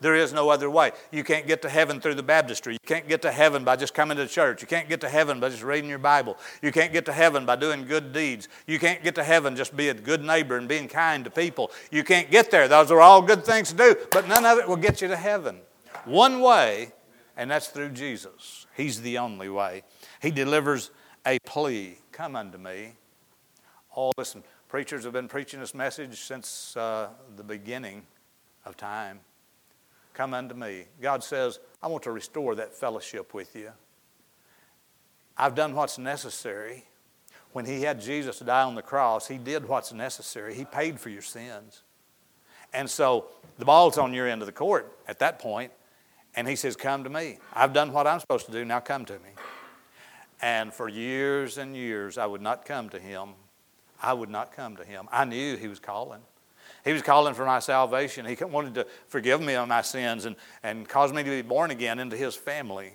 There 0.00 0.14
is 0.14 0.32
no 0.32 0.48
other 0.48 0.70
way. 0.70 0.92
You 1.10 1.24
can't 1.24 1.46
get 1.46 1.62
to 1.62 1.68
heaven 1.68 2.00
through 2.00 2.14
the 2.14 2.22
baptistry. 2.22 2.74
You 2.74 2.78
can't 2.86 3.08
get 3.08 3.22
to 3.22 3.32
heaven 3.32 3.64
by 3.64 3.76
just 3.76 3.94
coming 3.94 4.16
to 4.16 4.26
church. 4.26 4.62
You 4.62 4.68
can't 4.68 4.88
get 4.88 5.00
to 5.02 5.08
heaven 5.08 5.40
by 5.40 5.50
just 5.50 5.62
reading 5.62 5.88
your 5.90 5.98
Bible. 5.98 6.36
You 6.62 6.72
can't 6.72 6.92
get 6.92 7.04
to 7.06 7.12
heaven 7.12 7.46
by 7.46 7.56
doing 7.56 7.86
good 7.86 8.12
deeds. 8.12 8.48
You 8.66 8.78
can't 8.78 9.02
get 9.02 9.14
to 9.16 9.24
heaven 9.24 9.56
just 9.56 9.76
being 9.76 9.96
a 9.96 10.00
good 10.00 10.24
neighbor 10.24 10.56
and 10.56 10.68
being 10.68 10.88
kind 10.88 11.24
to 11.24 11.30
people. 11.30 11.70
You 11.90 12.04
can't 12.04 12.30
get 12.30 12.50
there. 12.50 12.68
Those 12.68 12.90
are 12.90 13.00
all 13.00 13.22
good 13.22 13.44
things 13.44 13.70
to 13.70 13.76
do, 13.76 13.96
but 14.10 14.28
none 14.28 14.44
of 14.44 14.58
it 14.58 14.68
will 14.68 14.76
get 14.76 15.00
you 15.00 15.08
to 15.08 15.16
heaven. 15.16 15.58
One 16.04 16.40
way, 16.40 16.92
and 17.36 17.50
that's 17.50 17.68
through 17.68 17.90
Jesus. 17.90 18.66
He's 18.76 19.02
the 19.02 19.18
only 19.18 19.48
way. 19.48 19.82
He 20.20 20.30
delivers 20.30 20.90
a 21.26 21.38
plea 21.40 21.98
Come 22.20 22.36
unto 22.36 22.58
me. 22.58 22.92
Oh, 23.96 24.12
listen, 24.18 24.44
preachers 24.68 25.04
have 25.04 25.14
been 25.14 25.26
preaching 25.26 25.58
this 25.58 25.74
message 25.74 26.20
since 26.20 26.76
uh, 26.76 27.08
the 27.34 27.42
beginning 27.42 28.02
of 28.66 28.76
time. 28.76 29.20
Come 30.20 30.34
unto 30.34 30.54
me. 30.54 30.84
God 31.00 31.24
says, 31.24 31.60
I 31.82 31.86
want 31.86 32.02
to 32.02 32.12
restore 32.12 32.54
that 32.56 32.74
fellowship 32.74 33.32
with 33.32 33.56
you. 33.56 33.70
I've 35.34 35.54
done 35.54 35.74
what's 35.74 35.96
necessary. 35.96 36.84
When 37.54 37.64
He 37.64 37.80
had 37.80 38.02
Jesus 38.02 38.38
die 38.40 38.64
on 38.64 38.74
the 38.74 38.82
cross, 38.82 39.28
He 39.28 39.38
did 39.38 39.66
what's 39.66 39.94
necessary. 39.94 40.54
He 40.54 40.66
paid 40.66 41.00
for 41.00 41.08
your 41.08 41.22
sins. 41.22 41.84
And 42.74 42.90
so 42.90 43.28
the 43.58 43.64
ball's 43.64 43.96
on 43.96 44.12
your 44.12 44.28
end 44.28 44.42
of 44.42 44.46
the 44.46 44.52
court 44.52 44.94
at 45.08 45.20
that 45.20 45.38
point, 45.38 45.72
and 46.36 46.46
He 46.46 46.54
says, 46.54 46.76
Come 46.76 47.02
to 47.04 47.08
me. 47.08 47.38
I've 47.54 47.72
done 47.72 47.90
what 47.90 48.06
I'm 48.06 48.20
supposed 48.20 48.44
to 48.44 48.52
do, 48.52 48.62
now 48.62 48.80
come 48.80 49.06
to 49.06 49.14
me. 49.14 49.30
And 50.42 50.70
for 50.70 50.86
years 50.86 51.56
and 51.56 51.74
years, 51.74 52.18
I 52.18 52.26
would 52.26 52.42
not 52.42 52.66
come 52.66 52.90
to 52.90 52.98
Him. 52.98 53.30
I 54.02 54.12
would 54.12 54.28
not 54.28 54.54
come 54.54 54.76
to 54.76 54.84
Him. 54.84 55.08
I 55.10 55.24
knew 55.24 55.56
He 55.56 55.66
was 55.66 55.80
calling. 55.80 56.20
He 56.84 56.92
was 56.92 57.02
calling 57.02 57.34
for 57.34 57.44
my 57.44 57.58
salvation. 57.58 58.24
He 58.24 58.42
wanted 58.42 58.74
to 58.74 58.86
forgive 59.06 59.40
me 59.40 59.54
of 59.54 59.68
my 59.68 59.82
sins 59.82 60.24
and, 60.24 60.36
and 60.62 60.88
cause 60.88 61.12
me 61.12 61.22
to 61.22 61.30
be 61.30 61.42
born 61.42 61.70
again 61.70 61.98
into 61.98 62.16
His 62.16 62.34
family. 62.34 62.92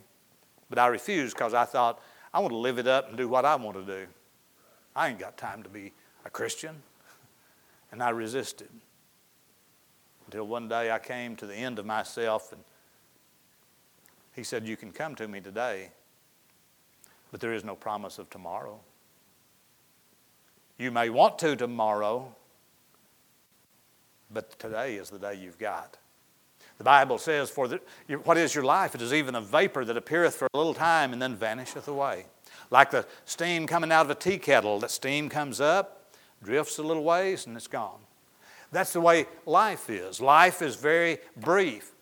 But 0.69 0.79
I 0.79 0.87
refused 0.87 1.35
because 1.35 1.53
I 1.53 1.65
thought, 1.65 2.01
I 2.33 2.39
want 2.39 2.51
to 2.51 2.57
live 2.57 2.79
it 2.79 2.87
up 2.87 3.09
and 3.09 3.17
do 3.17 3.27
what 3.27 3.45
I 3.45 3.55
want 3.55 3.77
to 3.77 3.83
do. 3.83 4.07
I 4.95 5.09
ain't 5.09 5.19
got 5.19 5.37
time 5.37 5.63
to 5.63 5.69
be 5.69 5.93
a 6.25 6.29
Christian. 6.29 6.81
And 7.91 8.01
I 8.01 8.09
resisted. 8.09 8.69
Until 10.25 10.47
one 10.47 10.67
day 10.67 10.91
I 10.91 10.99
came 10.99 11.35
to 11.35 11.45
the 11.45 11.55
end 11.55 11.77
of 11.77 11.85
myself 11.85 12.51
and 12.51 12.61
He 14.35 14.43
said, 14.43 14.67
You 14.67 14.75
can 14.75 14.91
come 14.91 15.15
to 15.15 15.27
me 15.27 15.39
today, 15.39 15.91
but 17.31 17.39
there 17.39 17.53
is 17.53 17.63
no 17.63 17.75
promise 17.75 18.17
of 18.17 18.29
tomorrow. 18.29 18.79
You 20.77 20.91
may 20.91 21.09
want 21.09 21.39
to 21.39 21.55
tomorrow, 21.55 22.35
but 24.35 24.59
today 24.59 24.95
is 24.95 25.09
the 25.09 25.17
day 25.17 25.33
you've 25.33 25.57
got. 25.57 25.97
The 26.77 26.83
Bible 26.83 27.17
says, 27.17 27.49
For 27.49 27.69
the, 27.69 27.79
what 28.25 28.37
is 28.37 28.53
your 28.53 28.65
life? 28.65 28.93
It 28.93 29.01
is 29.01 29.13
even 29.13 29.33
a 29.33 29.41
vapor 29.41 29.85
that 29.85 29.97
appeareth 29.97 30.35
for 30.35 30.47
a 30.53 30.57
little 30.57 30.73
time 30.73 31.13
and 31.13 31.21
then 31.21 31.35
vanisheth 31.35 31.87
away. 31.87 32.25
Like 32.69 32.91
the 32.91 33.07
steam 33.23 33.65
coming 33.65 33.91
out 33.91 34.05
of 34.05 34.11
a 34.11 34.15
tea 34.15 34.37
kettle, 34.37 34.79
that 34.79 34.91
steam 34.91 35.29
comes 35.29 35.61
up, 35.61 36.11
drifts 36.43 36.77
a 36.77 36.83
little 36.83 37.03
ways, 37.03 37.47
and 37.47 37.55
it's 37.55 37.67
gone. 37.67 37.99
That's 38.71 38.91
the 38.91 38.99
way 38.99 39.25
life 39.45 39.89
is. 39.89 40.19
Life 40.19 40.61
is 40.61 40.75
very 40.75 41.19
brief. 41.37 41.93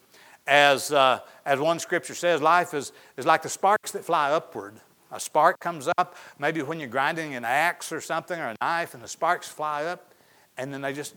As, 0.47 0.91
uh, 0.91 1.19
as 1.45 1.59
one 1.59 1.77
scripture 1.77 2.15
says, 2.15 2.41
life 2.41 2.73
is, 2.73 2.91
is 3.15 3.27
like 3.27 3.43
the 3.43 3.49
sparks 3.49 3.91
that 3.91 4.03
fly 4.03 4.31
upward. 4.31 4.73
A 5.11 5.19
spark 5.19 5.59
comes 5.59 5.87
up, 5.99 6.15
maybe 6.39 6.63
when 6.63 6.79
you're 6.79 6.89
grinding 6.89 7.35
an 7.35 7.45
axe 7.45 7.91
or 7.91 8.01
something 8.01 8.39
or 8.39 8.47
a 8.47 8.55
knife, 8.59 8.95
and 8.95 9.03
the 9.03 9.07
sparks 9.07 9.47
fly 9.47 9.85
up, 9.85 10.11
and 10.57 10.73
then 10.73 10.81
they 10.81 10.93
just 10.93 11.13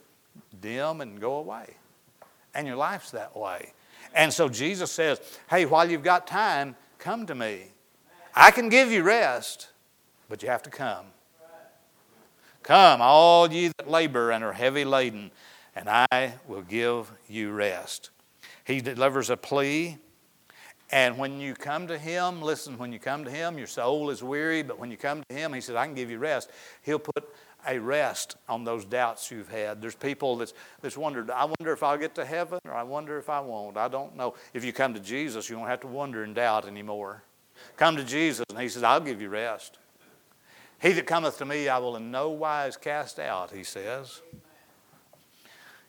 dim 0.61 1.01
and 1.01 1.21
go 1.21 1.37
away. 1.37 1.77
And 2.55 2.67
your 2.67 2.77
life's 2.77 3.11
that 3.11 3.37
way. 3.37 3.73
And 4.15 4.33
so 4.33 4.49
Jesus 4.49 4.91
says, 4.91 5.21
Hey, 5.49 5.67
while 5.67 5.89
you've 5.89 6.03
got 6.03 6.27
time, 6.27 6.77
come 6.99 7.27
to 7.27 7.35
me. 7.35 7.67
I 8.35 8.51
can 8.51 8.69
give 8.69 8.91
you 8.91 9.03
rest, 9.03 9.69
but 10.29 10.43
you 10.43 10.49
have 10.49 10.63
to 10.65 10.71
come. 10.71 11.07
Come, 12.63 13.01
all 13.01 13.51
ye 13.53 13.71
that 13.79 13.89
labor 13.89 14.33
and 14.33 14.43
are 14.43 14.53
heavy 14.53 14.85
laden, 14.85 15.31
and 15.77 15.89
I 15.89 16.35
will 16.49 16.63
give 16.63 17.13
you 17.29 17.53
rest. 17.53 18.11
He 18.65 18.81
delivers 18.81 19.31
a 19.31 19.37
plea. 19.37 19.99
And 20.91 21.19
when 21.19 21.41
you 21.41 21.55
come 21.55 21.87
to 21.89 21.99
Him, 21.99 22.43
listen, 22.43 22.79
when 22.79 22.93
you 22.93 22.99
come 22.99 23.25
to 23.25 23.31
Him, 23.31 23.59
your 23.59 23.67
soul 23.67 24.11
is 24.11 24.23
weary, 24.23 24.63
but 24.63 24.79
when 24.79 24.91
you 24.91 24.97
come 24.97 25.23
to 25.29 25.35
Him, 25.35 25.53
He 25.53 25.61
says, 25.61 25.77
I 25.77 25.85
can 25.87 25.95
give 25.95 26.11
you 26.11 26.19
rest. 26.19 26.51
He'll 26.83 26.99
put 26.99 27.25
a 27.67 27.79
rest 27.79 28.37
on 28.49 28.65
those 28.65 28.85
doubts 28.85 29.31
you've 29.31 29.49
had. 29.49 29.81
There's 29.81 29.95
people 29.95 30.37
that's, 30.37 30.55
that's 30.81 30.97
wondered, 30.97 31.31
I 31.31 31.45
wonder 31.45 31.73
if 31.73 31.83
I'll 31.83 31.99
get 31.99 32.15
to 32.17 32.25
heaven 32.25 32.59
or 32.65 32.73
I 32.73 32.83
wonder 32.83 33.19
if 33.19 33.29
I 33.29 33.41
won't. 33.41 33.77
I 33.77 33.89
don't 33.89 34.17
know. 34.17 34.35
If 34.55 34.65
you 34.65 34.73
come 34.73 34.95
to 34.95 35.01
Jesus, 35.01 35.49
you 35.49 35.57
don't 35.57 35.67
have 35.67 35.81
to 35.81 35.87
wonder 35.87 36.23
and 36.23 36.35
doubt 36.35 36.67
anymore. 36.67 37.23
Come 37.77 37.97
to 37.97 38.05
Jesus, 38.05 38.45
and 38.51 38.59
He 38.59 38.69
says, 38.69 38.83
I'll 38.83 39.01
give 39.01 39.21
you 39.21 39.29
rest. 39.29 39.79
He 40.81 40.93
that 40.93 41.07
cometh 41.07 41.39
to 41.39 41.45
me, 41.45 41.69
I 41.69 41.79
will 41.79 41.97
in 41.97 42.11
no 42.11 42.31
wise 42.31 42.77
cast 42.77 43.19
out, 43.19 43.51
He 43.51 43.65
says. 43.65 44.21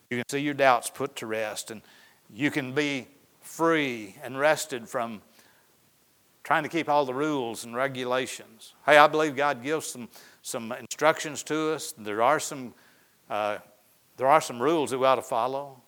You 0.10 0.18
can 0.18 0.30
see 0.30 0.40
your 0.40 0.54
doubts 0.54 0.90
put 0.90 1.18
to 1.18 1.28
rest, 1.28 1.72
and 1.72 1.82
you 2.34 2.52
can 2.52 2.74
be 2.74 3.08
free 3.42 4.16
and 4.24 4.40
rested 4.40 4.88
from 4.88 5.22
trying 6.44 6.64
to 6.64 6.70
keep 6.70 6.88
all 6.88 7.04
the 7.04 7.14
rules 7.14 7.66
and 7.66 7.76
regulations. 7.76 8.74
Hey, 8.86 8.98
I 8.98 9.08
believe 9.08 9.36
God 9.36 9.62
gives 9.62 9.88
some 9.88 10.08
some 10.48 10.72
instructions 10.72 11.44
to 11.44 11.74
us. 11.74 11.94
There 11.98 12.22
are 12.22 12.40
some, 12.40 12.74
uh, 13.30 13.58
there 14.16 14.28
are 14.28 14.40
some 14.40 14.62
rules 14.62 14.92
that 14.92 14.98
we 14.98 15.06
ought 15.06 15.16
to 15.16 15.22
follow, 15.22 15.82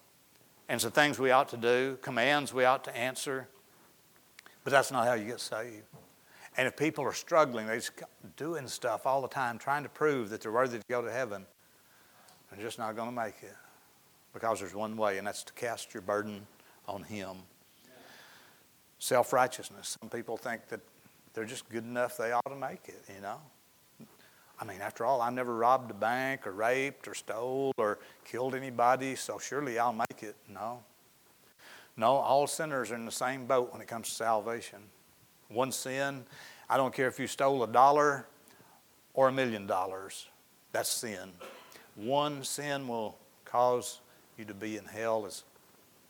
and 0.68 0.82
some 0.82 0.92
things 0.92 1.18
we 1.18 1.32
ought 1.32 1.48
to 1.50 1.58
do, 1.58 1.98
commands 2.02 2.54
we 2.54 2.66
ought 2.66 2.84
to 2.84 2.96
answer. 2.96 3.48
But 4.66 4.72
that's 4.72 4.92
not 4.92 5.08
how 5.08 5.14
you 5.14 5.26
get 5.26 5.40
saved. 5.40 5.86
And 6.58 6.68
if 6.68 6.76
people 6.76 7.06
are 7.06 7.14
struggling, 7.14 7.68
they're 7.68 7.82
doing 8.36 8.68
stuff 8.68 9.08
all 9.08 9.22
the 9.22 9.30
time, 9.30 9.58
trying 9.60 9.84
to 9.84 9.90
prove 9.90 10.30
that 10.30 10.42
they're 10.42 10.52
worthy 10.52 10.78
to 10.78 10.84
go 10.90 11.02
to 11.02 11.12
heaven, 11.12 11.46
they're 12.52 12.62
just 12.62 12.78
not 12.78 12.98
going 12.98 13.08
to 13.08 13.16
make 13.16 13.42
it. 13.42 13.56
Because 14.34 14.60
there's 14.60 14.76
one 14.76 14.98
way, 14.98 15.18
and 15.20 15.26
that's 15.26 15.44
to 15.44 15.54
cast 15.54 15.94
your 15.94 16.02
burden 16.02 16.46
on 16.86 17.04
Him. 17.04 17.38
Self 19.00 19.32
righteousness. 19.32 19.98
Some 20.02 20.10
people 20.10 20.36
think 20.36 20.68
that 20.68 20.82
they're 21.34 21.46
just 21.46 21.70
good 21.70 21.86
enough, 21.86 22.18
they 22.18 22.34
ought 22.34 22.50
to 22.50 22.58
make 22.58 22.90
it, 22.90 23.02
you 23.16 23.22
know. 23.22 23.40
I 24.62 24.66
mean, 24.66 24.82
after 24.82 25.06
all, 25.06 25.22
I've 25.22 25.34
never 25.34 25.56
robbed 25.56 25.90
a 25.92 25.94
bank 25.94 26.46
or 26.46 26.52
raped 26.52 27.08
or 27.08 27.14
stole 27.14 27.72
or 27.78 28.00
killed 28.26 28.56
anybody, 28.56 29.16
so 29.16 29.40
surely 29.40 29.80
I'll 29.80 29.94
make 29.94 30.22
it. 30.22 30.36
No. 30.54 30.84
No, 31.96 32.12
all 32.12 32.46
sinners 32.46 32.92
are 32.92 32.96
in 32.96 33.06
the 33.06 33.12
same 33.12 33.46
boat 33.46 33.72
when 33.72 33.82
it 33.82 33.88
comes 33.88 34.10
to 34.10 34.16
salvation. 34.16 34.80
One 35.48 35.72
sin, 35.72 36.26
I 36.70 36.78
don't 36.78 36.94
care 36.94 37.08
if 37.08 37.20
you 37.20 37.28
stole 37.28 37.64
a 37.64 37.68
dollar 37.68 38.26
or 39.14 39.30
a 39.30 39.32
million 39.32 39.66
dollars, 39.66 40.28
that's 40.72 40.90
sin. 40.90 41.32
One 41.96 42.44
sin 42.44 42.88
will 42.88 43.18
cause 43.46 44.00
you 44.38 44.46
to 44.46 44.54
be 44.54 44.78
in 44.78 44.86
hell 44.86 45.26
as 45.26 45.44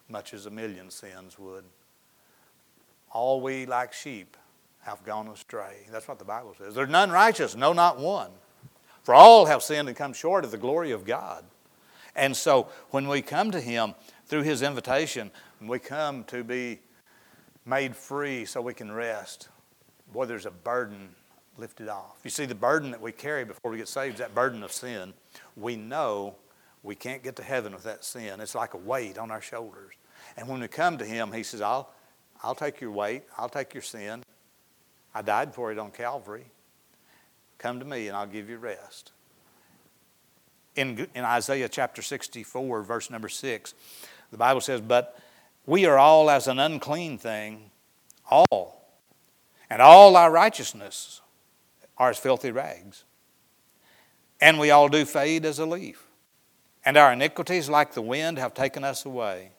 much 0.09 0.33
as 0.33 0.45
a 0.45 0.51
million 0.51 0.89
sins 0.89 1.39
would. 1.39 1.63
All 3.11 3.41
we 3.41 3.65
like 3.65 3.93
sheep 3.93 4.37
have 4.89 5.03
gone 5.03 5.27
astray. 5.27 5.85
That's 5.91 6.07
what 6.07 6.19
the 6.19 6.25
Bible 6.25 6.55
says. 6.57 6.73
There's 6.73 6.89
none 6.89 7.11
righteous, 7.11 7.55
no, 7.55 7.73
not 7.73 7.99
one. 7.99 8.31
For 9.03 9.13
all 9.13 9.45
have 9.45 9.61
sinned 9.61 9.87
and 9.87 9.95
come 9.95 10.13
short 10.13 10.43
of 10.43 10.51
the 10.51 10.57
glory 10.57 10.91
of 10.91 11.05
God. 11.05 11.45
And 12.15 12.35
so 12.35 12.67
when 12.89 13.07
we 13.07 13.21
come 13.21 13.51
to 13.51 13.61
Him 13.61 13.93
through 14.25 14.43
His 14.43 14.61
invitation, 14.61 15.31
we 15.61 15.79
come 15.79 16.23
to 16.25 16.43
be 16.43 16.79
made 17.65 17.95
free 17.95 18.45
so 18.45 18.61
we 18.61 18.73
can 18.73 18.91
rest. 18.91 19.49
Boy, 20.11 20.25
there's 20.25 20.47
a 20.47 20.51
burden 20.51 21.09
lifted 21.57 21.87
off. 21.87 22.17
You 22.23 22.31
see, 22.31 22.45
the 22.45 22.55
burden 22.55 22.91
that 22.91 23.01
we 23.01 23.11
carry 23.11 23.45
before 23.45 23.71
we 23.71 23.77
get 23.77 23.87
saved 23.87 24.15
is 24.15 24.19
that 24.19 24.33
burden 24.33 24.63
of 24.63 24.71
sin. 24.71 25.13
We 25.55 25.75
know 25.75 26.35
we 26.81 26.95
can't 26.95 27.21
get 27.21 27.35
to 27.35 27.43
heaven 27.43 27.73
with 27.73 27.83
that 27.83 28.03
sin. 28.03 28.39
It's 28.39 28.55
like 28.55 28.73
a 28.73 28.77
weight 28.77 29.17
on 29.17 29.29
our 29.29 29.41
shoulders. 29.41 29.93
And 30.35 30.47
when 30.47 30.61
we 30.61 30.67
come 30.67 30.97
to 30.97 31.05
Him, 31.05 31.31
He 31.31 31.43
says, 31.43 31.61
I'll, 31.61 31.91
I'll 32.41 32.55
take 32.55 32.81
your 32.81 32.91
weight, 32.91 33.23
I'll 33.37 33.49
take 33.49 33.73
your 33.73 33.83
sin, 33.83 34.23
I 35.13 35.21
died 35.21 35.53
for 35.53 35.71
it 35.71 35.79
on 35.79 35.91
Calvary. 35.91 36.45
Come 37.57 37.79
to 37.79 37.85
me 37.85 38.07
and 38.07 38.15
I'll 38.15 38.27
give 38.27 38.49
you 38.49 38.57
rest. 38.57 39.11
In, 40.75 41.07
in 41.13 41.25
Isaiah 41.25 41.67
chapter 41.67 42.01
64, 42.01 42.83
verse 42.83 43.09
number 43.09 43.27
6, 43.27 43.73
the 44.31 44.37
Bible 44.37 44.61
says, 44.61 44.81
But 44.81 45.19
we 45.65 45.85
are 45.85 45.97
all 45.97 46.29
as 46.29 46.47
an 46.47 46.59
unclean 46.59 47.17
thing, 47.17 47.71
all. 48.29 48.89
And 49.69 49.81
all 49.81 50.15
our 50.15 50.31
righteousness 50.31 51.21
are 51.97 52.11
as 52.11 52.17
filthy 52.17 52.51
rags. 52.51 53.03
And 54.41 54.59
we 54.59 54.71
all 54.71 54.87
do 54.87 55.05
fade 55.05 55.45
as 55.45 55.59
a 55.59 55.65
leaf. 55.65 56.07
And 56.85 56.95
our 56.95 57.11
iniquities, 57.11 57.69
like 57.69 57.93
the 57.93 58.01
wind, 58.01 58.37
have 58.37 58.53
taken 58.53 58.83
us 58.83 59.05
away. 59.05 59.51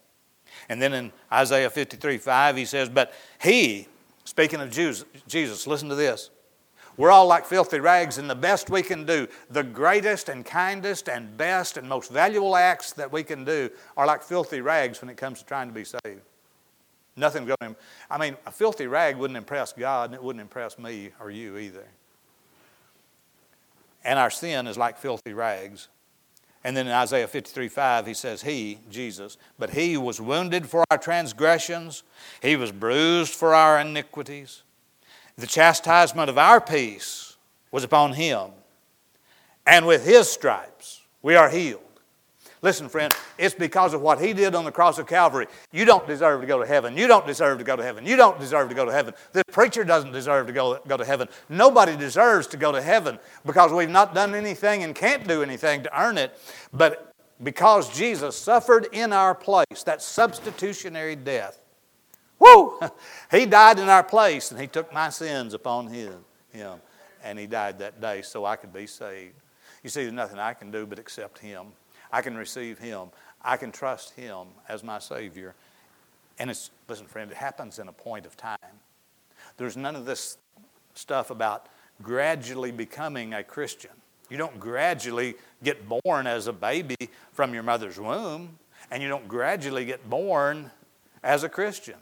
And 0.67 0.81
then 0.81 0.93
in 0.93 1.11
Isaiah 1.31 1.69
53 1.69 2.17
5, 2.17 2.57
he 2.57 2.65
says, 2.65 2.89
But 2.89 3.13
he, 3.41 3.87
speaking 4.31 4.61
of 4.61 4.71
Jesus, 4.71 5.67
listen 5.67 5.89
to 5.89 5.95
this. 5.95 6.29
We're 6.95 7.11
all 7.11 7.27
like 7.27 7.45
filthy 7.45 7.81
rags, 7.81 8.17
and 8.17 8.29
the 8.29 8.35
best 8.35 8.69
we 8.69 8.81
can 8.81 9.05
do, 9.05 9.27
the 9.49 9.61
greatest 9.61 10.29
and 10.29 10.45
kindest 10.45 11.09
and 11.09 11.35
best 11.35 11.75
and 11.75 11.87
most 11.89 12.09
valuable 12.09 12.55
acts 12.55 12.93
that 12.93 13.11
we 13.11 13.23
can 13.23 13.43
do 13.43 13.69
are 13.97 14.07
like 14.07 14.23
filthy 14.23 14.61
rags 14.61 15.01
when 15.01 15.09
it 15.09 15.17
comes 15.17 15.39
to 15.39 15.45
trying 15.45 15.67
to 15.67 15.73
be 15.73 15.83
saved. 15.83 16.21
Nothing's 17.17 17.47
going 17.47 17.73
to, 17.73 17.79
I 18.09 18.17
mean, 18.17 18.37
a 18.45 18.51
filthy 18.51 18.87
rag 18.87 19.17
wouldn't 19.17 19.37
impress 19.37 19.73
God, 19.73 20.05
and 20.05 20.15
it 20.15 20.23
wouldn't 20.23 20.41
impress 20.41 20.79
me 20.79 21.09
or 21.19 21.29
you 21.29 21.57
either. 21.57 21.85
And 24.05 24.17
our 24.17 24.29
sin 24.29 24.65
is 24.65 24.77
like 24.77 24.97
filthy 24.97 25.33
rags. 25.33 25.89
And 26.63 26.77
then 26.77 26.87
in 26.87 26.93
Isaiah 26.93 27.27
53 27.27 27.67
5, 27.67 28.05
he 28.05 28.13
says, 28.13 28.41
He, 28.43 28.79
Jesus, 28.89 29.37
but 29.57 29.71
He 29.71 29.97
was 29.97 30.21
wounded 30.21 30.67
for 30.67 30.83
our 30.91 30.97
transgressions, 30.97 32.03
He 32.41 32.55
was 32.55 32.71
bruised 32.71 33.33
for 33.33 33.53
our 33.53 33.79
iniquities. 33.79 34.63
The 35.37 35.47
chastisement 35.47 36.29
of 36.29 36.37
our 36.37 36.61
peace 36.61 37.37
was 37.71 37.83
upon 37.83 38.13
Him, 38.13 38.51
and 39.65 39.87
with 39.87 40.05
His 40.05 40.29
stripes 40.29 41.01
we 41.21 41.35
are 41.35 41.49
healed. 41.49 41.90
Listen, 42.63 42.89
friend, 42.89 43.11
it's 43.39 43.55
because 43.55 43.95
of 43.95 44.01
what 44.01 44.21
He 44.21 44.33
did 44.33 44.53
on 44.53 44.65
the 44.65 44.71
cross 44.71 44.99
of 44.99 45.07
Calvary. 45.07 45.47
You 45.71 45.83
don't 45.83 46.05
deserve 46.05 46.41
to 46.41 46.47
go 46.47 46.59
to 46.59 46.65
heaven. 46.65 46.95
You 46.95 47.07
don't 47.07 47.25
deserve 47.25 47.57
to 47.57 47.63
go 47.63 47.75
to 47.75 47.81
heaven. 47.83 48.05
You 48.05 48.15
don't 48.15 48.39
deserve 48.39 48.69
to 48.69 48.75
go 48.75 48.85
to 48.85 48.91
heaven. 48.91 49.15
The 49.31 49.43
preacher 49.51 49.83
doesn't 49.83 50.11
deserve 50.11 50.45
to 50.47 50.53
go, 50.53 50.79
go 50.87 50.95
to 50.95 51.05
heaven. 51.05 51.27
Nobody 51.49 51.97
deserves 51.97 52.45
to 52.47 52.57
go 52.57 52.71
to 52.71 52.81
heaven 52.81 53.17
because 53.45 53.71
we've 53.71 53.89
not 53.89 54.13
done 54.13 54.35
anything 54.35 54.83
and 54.83 54.93
can't 54.93 55.27
do 55.27 55.41
anything 55.41 55.81
to 55.83 55.99
earn 55.99 56.19
it. 56.19 56.37
But 56.71 57.11
because 57.41 57.95
Jesus 57.95 58.35
suffered 58.35 58.87
in 58.91 59.11
our 59.11 59.33
place, 59.33 59.83
that 59.85 60.03
substitutionary 60.03 61.15
death, 61.15 61.63
whoo, 62.37 62.79
He 63.31 63.47
died 63.47 63.79
in 63.79 63.89
our 63.89 64.03
place 64.03 64.51
and 64.51 64.61
He 64.61 64.67
took 64.67 64.93
my 64.93 65.09
sins 65.09 65.55
upon 65.55 65.87
Him. 65.87 66.23
him 66.53 66.79
and 67.23 67.39
He 67.39 67.47
died 67.47 67.79
that 67.79 67.99
day 67.99 68.21
so 68.21 68.45
I 68.45 68.55
could 68.55 68.71
be 68.71 68.85
saved. 68.85 69.33
You 69.83 69.89
see, 69.89 70.01
there's 70.01 70.13
nothing 70.13 70.37
I 70.37 70.53
can 70.53 70.69
do 70.69 70.85
but 70.85 70.99
accept 70.99 71.39
Him. 71.39 71.67
I 72.11 72.21
can 72.21 72.35
receive 72.35 72.79
Him. 72.79 73.09
I 73.41 73.57
can 73.57 73.71
trust 73.71 74.11
Him 74.11 74.47
as 74.67 74.83
my 74.83 74.99
Savior. 74.99 75.55
And 76.39 76.49
it's, 76.49 76.71
listen, 76.87 77.05
friend, 77.05 77.31
it 77.31 77.37
happens 77.37 77.79
in 77.79 77.87
a 77.87 77.93
point 77.93 78.25
of 78.25 78.35
time. 78.37 78.57
There's 79.57 79.77
none 79.77 79.95
of 79.95 80.05
this 80.05 80.37
stuff 80.93 81.29
about 81.29 81.67
gradually 82.01 82.71
becoming 82.71 83.33
a 83.33 83.43
Christian. 83.43 83.91
You 84.29 84.37
don't 84.37 84.59
gradually 84.59 85.35
get 85.63 85.87
born 85.87 86.25
as 86.25 86.47
a 86.47 86.53
baby 86.53 86.95
from 87.33 87.53
your 87.53 87.63
mother's 87.63 87.99
womb, 87.99 88.57
and 88.89 89.03
you 89.03 89.09
don't 89.09 89.27
gradually 89.27 89.85
get 89.85 90.09
born 90.09 90.71
as 91.21 91.43
a 91.43 91.49
Christian. 91.49 91.97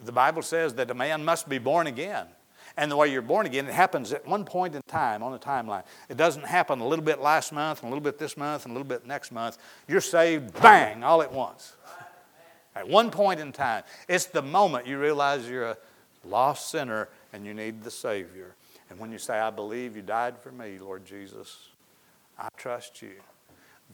The 0.00 0.12
Bible 0.12 0.42
says 0.42 0.74
that 0.74 0.90
a 0.90 0.94
man 0.94 1.24
must 1.24 1.48
be 1.48 1.58
born 1.58 1.86
again. 1.86 2.26
And 2.78 2.92
the 2.92 2.96
way 2.96 3.08
you're 3.08 3.22
born 3.22 3.44
again, 3.44 3.66
it 3.66 3.74
happens 3.74 4.12
at 4.12 4.24
one 4.24 4.44
point 4.44 4.76
in 4.76 4.82
time 4.86 5.20
on 5.24 5.34
a 5.34 5.38
timeline. 5.38 5.82
It 6.08 6.16
doesn't 6.16 6.44
happen 6.44 6.78
a 6.78 6.86
little 6.86 7.04
bit 7.04 7.20
last 7.20 7.52
month, 7.52 7.82
and 7.82 7.88
a 7.88 7.90
little 7.90 8.04
bit 8.04 8.20
this 8.20 8.36
month, 8.36 8.66
and 8.66 8.70
a 8.70 8.74
little 8.74 8.86
bit 8.86 9.04
next 9.04 9.32
month. 9.32 9.58
You're 9.88 10.00
saved, 10.00 10.62
bang, 10.62 11.02
all 11.02 11.20
at 11.20 11.32
once. 11.32 11.74
At 12.76 12.88
one 12.88 13.10
point 13.10 13.40
in 13.40 13.50
time. 13.50 13.82
It's 14.06 14.26
the 14.26 14.42
moment 14.42 14.86
you 14.86 15.00
realize 15.00 15.50
you're 15.50 15.70
a 15.70 15.76
lost 16.24 16.70
sinner 16.70 17.08
and 17.32 17.44
you 17.44 17.52
need 17.52 17.82
the 17.82 17.90
Savior. 17.90 18.54
And 18.90 19.00
when 19.00 19.10
you 19.10 19.18
say, 19.18 19.40
I 19.40 19.50
believe 19.50 19.96
you 19.96 20.02
died 20.02 20.38
for 20.38 20.52
me, 20.52 20.78
Lord 20.78 21.04
Jesus, 21.04 21.70
I 22.38 22.48
trust 22.56 23.02
you, 23.02 23.14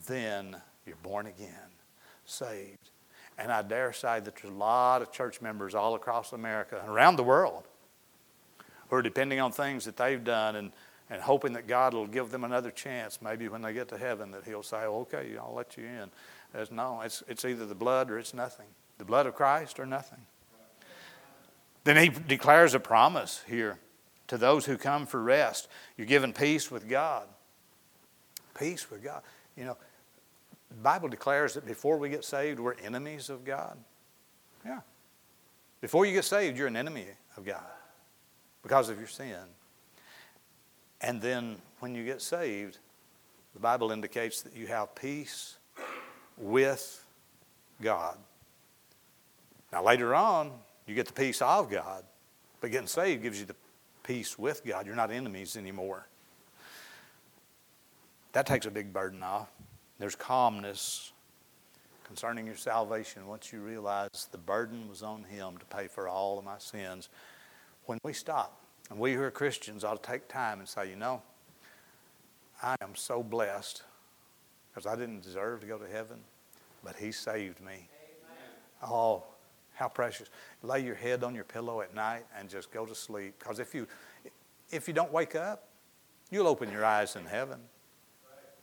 then 0.05 0.57
you're 0.85 0.95
born 0.97 1.25
again, 1.25 1.71
saved. 2.25 2.91
And 3.39 3.51
I 3.51 3.63
dare 3.63 3.93
say 3.93 4.19
that 4.19 4.35
there's 4.35 4.53
a 4.53 4.55
lot 4.55 5.01
of 5.01 5.11
church 5.11 5.41
members 5.41 5.73
all 5.73 5.95
across 5.95 6.33
America 6.33 6.79
and 6.79 6.93
around 6.93 7.15
the 7.15 7.23
world 7.23 7.63
who 8.89 8.95
are 8.95 9.01
depending 9.01 9.39
on 9.39 9.51
things 9.51 9.85
that 9.85 9.97
they've 9.97 10.23
done 10.23 10.55
and, 10.55 10.71
and 11.09 11.21
hoping 11.21 11.53
that 11.53 11.67
God 11.67 11.93
will 11.93 12.07
give 12.07 12.31
them 12.31 12.43
another 12.43 12.71
chance, 12.71 13.21
maybe 13.21 13.47
when 13.47 13.61
they 13.61 13.73
get 13.73 13.89
to 13.89 13.97
heaven, 13.97 14.31
that 14.31 14.43
He'll 14.43 14.63
say, 14.63 14.77
okay, 14.77 15.35
I'll 15.39 15.53
let 15.53 15.77
you 15.77 15.85
in. 15.85 16.09
There's 16.53 16.71
no, 16.71 17.01
it's, 17.01 17.23
it's 17.27 17.45
either 17.45 17.65
the 17.65 17.75
blood 17.75 18.09
or 18.09 18.19
it's 18.19 18.33
nothing. 18.33 18.67
The 18.97 19.05
blood 19.05 19.25
of 19.25 19.35
Christ 19.35 19.79
or 19.79 19.85
nothing. 19.85 20.19
Then 21.83 21.97
He 21.97 22.09
declares 22.09 22.73
a 22.73 22.79
promise 22.79 23.43
here 23.47 23.79
to 24.27 24.37
those 24.37 24.65
who 24.65 24.77
come 24.77 25.05
for 25.05 25.21
rest. 25.21 25.67
You're 25.97 26.07
given 26.07 26.33
peace 26.33 26.71
with 26.71 26.89
God. 26.89 27.27
Peace 28.57 28.89
with 28.89 29.03
God. 29.03 29.21
You 29.55 29.65
know, 29.65 29.77
the 30.69 30.75
Bible 30.75 31.09
declares 31.09 31.53
that 31.53 31.65
before 31.65 31.97
we 31.97 32.09
get 32.09 32.23
saved, 32.23 32.59
we're 32.59 32.75
enemies 32.83 33.29
of 33.29 33.45
God. 33.45 33.77
Yeah. 34.65 34.79
Before 35.81 36.05
you 36.05 36.13
get 36.13 36.25
saved, 36.25 36.57
you're 36.57 36.67
an 36.67 36.77
enemy 36.77 37.05
of 37.37 37.45
God 37.45 37.74
because 38.65 38.89
of 38.89 38.97
your 38.97 39.07
sin. 39.07 39.43
And 40.99 41.21
then 41.21 41.57
when 41.81 41.93
you 41.93 42.03
get 42.03 42.19
saved, 42.19 42.79
the 43.53 43.59
Bible 43.59 43.91
indicates 43.91 44.41
that 44.41 44.55
you 44.55 44.65
have 44.65 44.95
peace 44.95 45.57
with 46.35 47.05
God. 47.79 48.17
Now, 49.71 49.83
later 49.83 50.15
on, 50.15 50.51
you 50.87 50.95
get 50.95 51.05
the 51.05 51.13
peace 51.13 51.43
of 51.43 51.69
God, 51.69 52.05
but 52.59 52.71
getting 52.71 52.87
saved 52.87 53.21
gives 53.21 53.39
you 53.39 53.45
the 53.45 53.55
peace 54.03 54.39
with 54.39 54.65
God. 54.65 54.87
You're 54.87 54.95
not 54.95 55.11
enemies 55.11 55.57
anymore. 55.57 56.07
That 58.31 58.47
takes 58.47 58.65
a 58.65 58.71
big 58.71 58.91
burden 58.91 59.21
off. 59.21 59.51
There's 59.99 60.15
calmness 60.15 61.11
concerning 62.03 62.47
your 62.47 62.57
salvation 62.57 63.27
once 63.27 63.53
you 63.53 63.59
realize 63.59 64.27
the 64.31 64.39
burden 64.39 64.89
was 64.89 65.03
on 65.03 65.23
Him 65.23 65.57
to 65.57 65.65
pay 65.65 65.87
for 65.87 66.07
all 66.07 66.39
of 66.39 66.45
my 66.45 66.57
sins 66.57 67.09
when 67.85 67.99
we 68.03 68.13
stop, 68.13 68.59
and 68.89 68.99
we 68.99 69.13
who 69.13 69.21
are 69.21 69.31
Christians 69.31 69.83
ought 69.83 70.01
to 70.01 70.09
take 70.09 70.27
time 70.27 70.59
and 70.59 70.67
say, 70.67 70.89
you 70.89 70.95
know, 70.95 71.21
I 72.61 72.75
am 72.81 72.95
so 72.95 73.23
blessed 73.23 73.83
because 74.73 74.85
I 74.85 74.95
didn't 74.95 75.21
deserve 75.21 75.61
to 75.61 75.67
go 75.67 75.77
to 75.77 75.87
heaven, 75.87 76.17
but 76.83 76.95
He 76.95 77.11
saved 77.11 77.59
me. 77.61 77.73
Amen. 77.73 78.91
Oh, 78.91 79.23
how 79.73 79.87
precious. 79.87 80.29
Lay 80.63 80.83
your 80.83 80.95
head 80.95 81.23
on 81.23 81.35
your 81.35 81.43
pillow 81.43 81.81
at 81.81 81.93
night 81.93 82.25
and 82.37 82.49
just 82.49 82.71
go 82.71 82.85
to 82.85 82.95
sleep. 82.95 83.35
Because 83.39 83.59
if 83.59 83.75
you, 83.75 83.87
if 84.71 84.87
you 84.87 84.93
don't 84.93 85.11
wake 85.11 85.35
up, 85.35 85.67
you'll 86.31 86.47
open 86.47 86.71
your 86.71 86.85
eyes 86.85 87.15
in 87.15 87.25
heaven. 87.25 87.59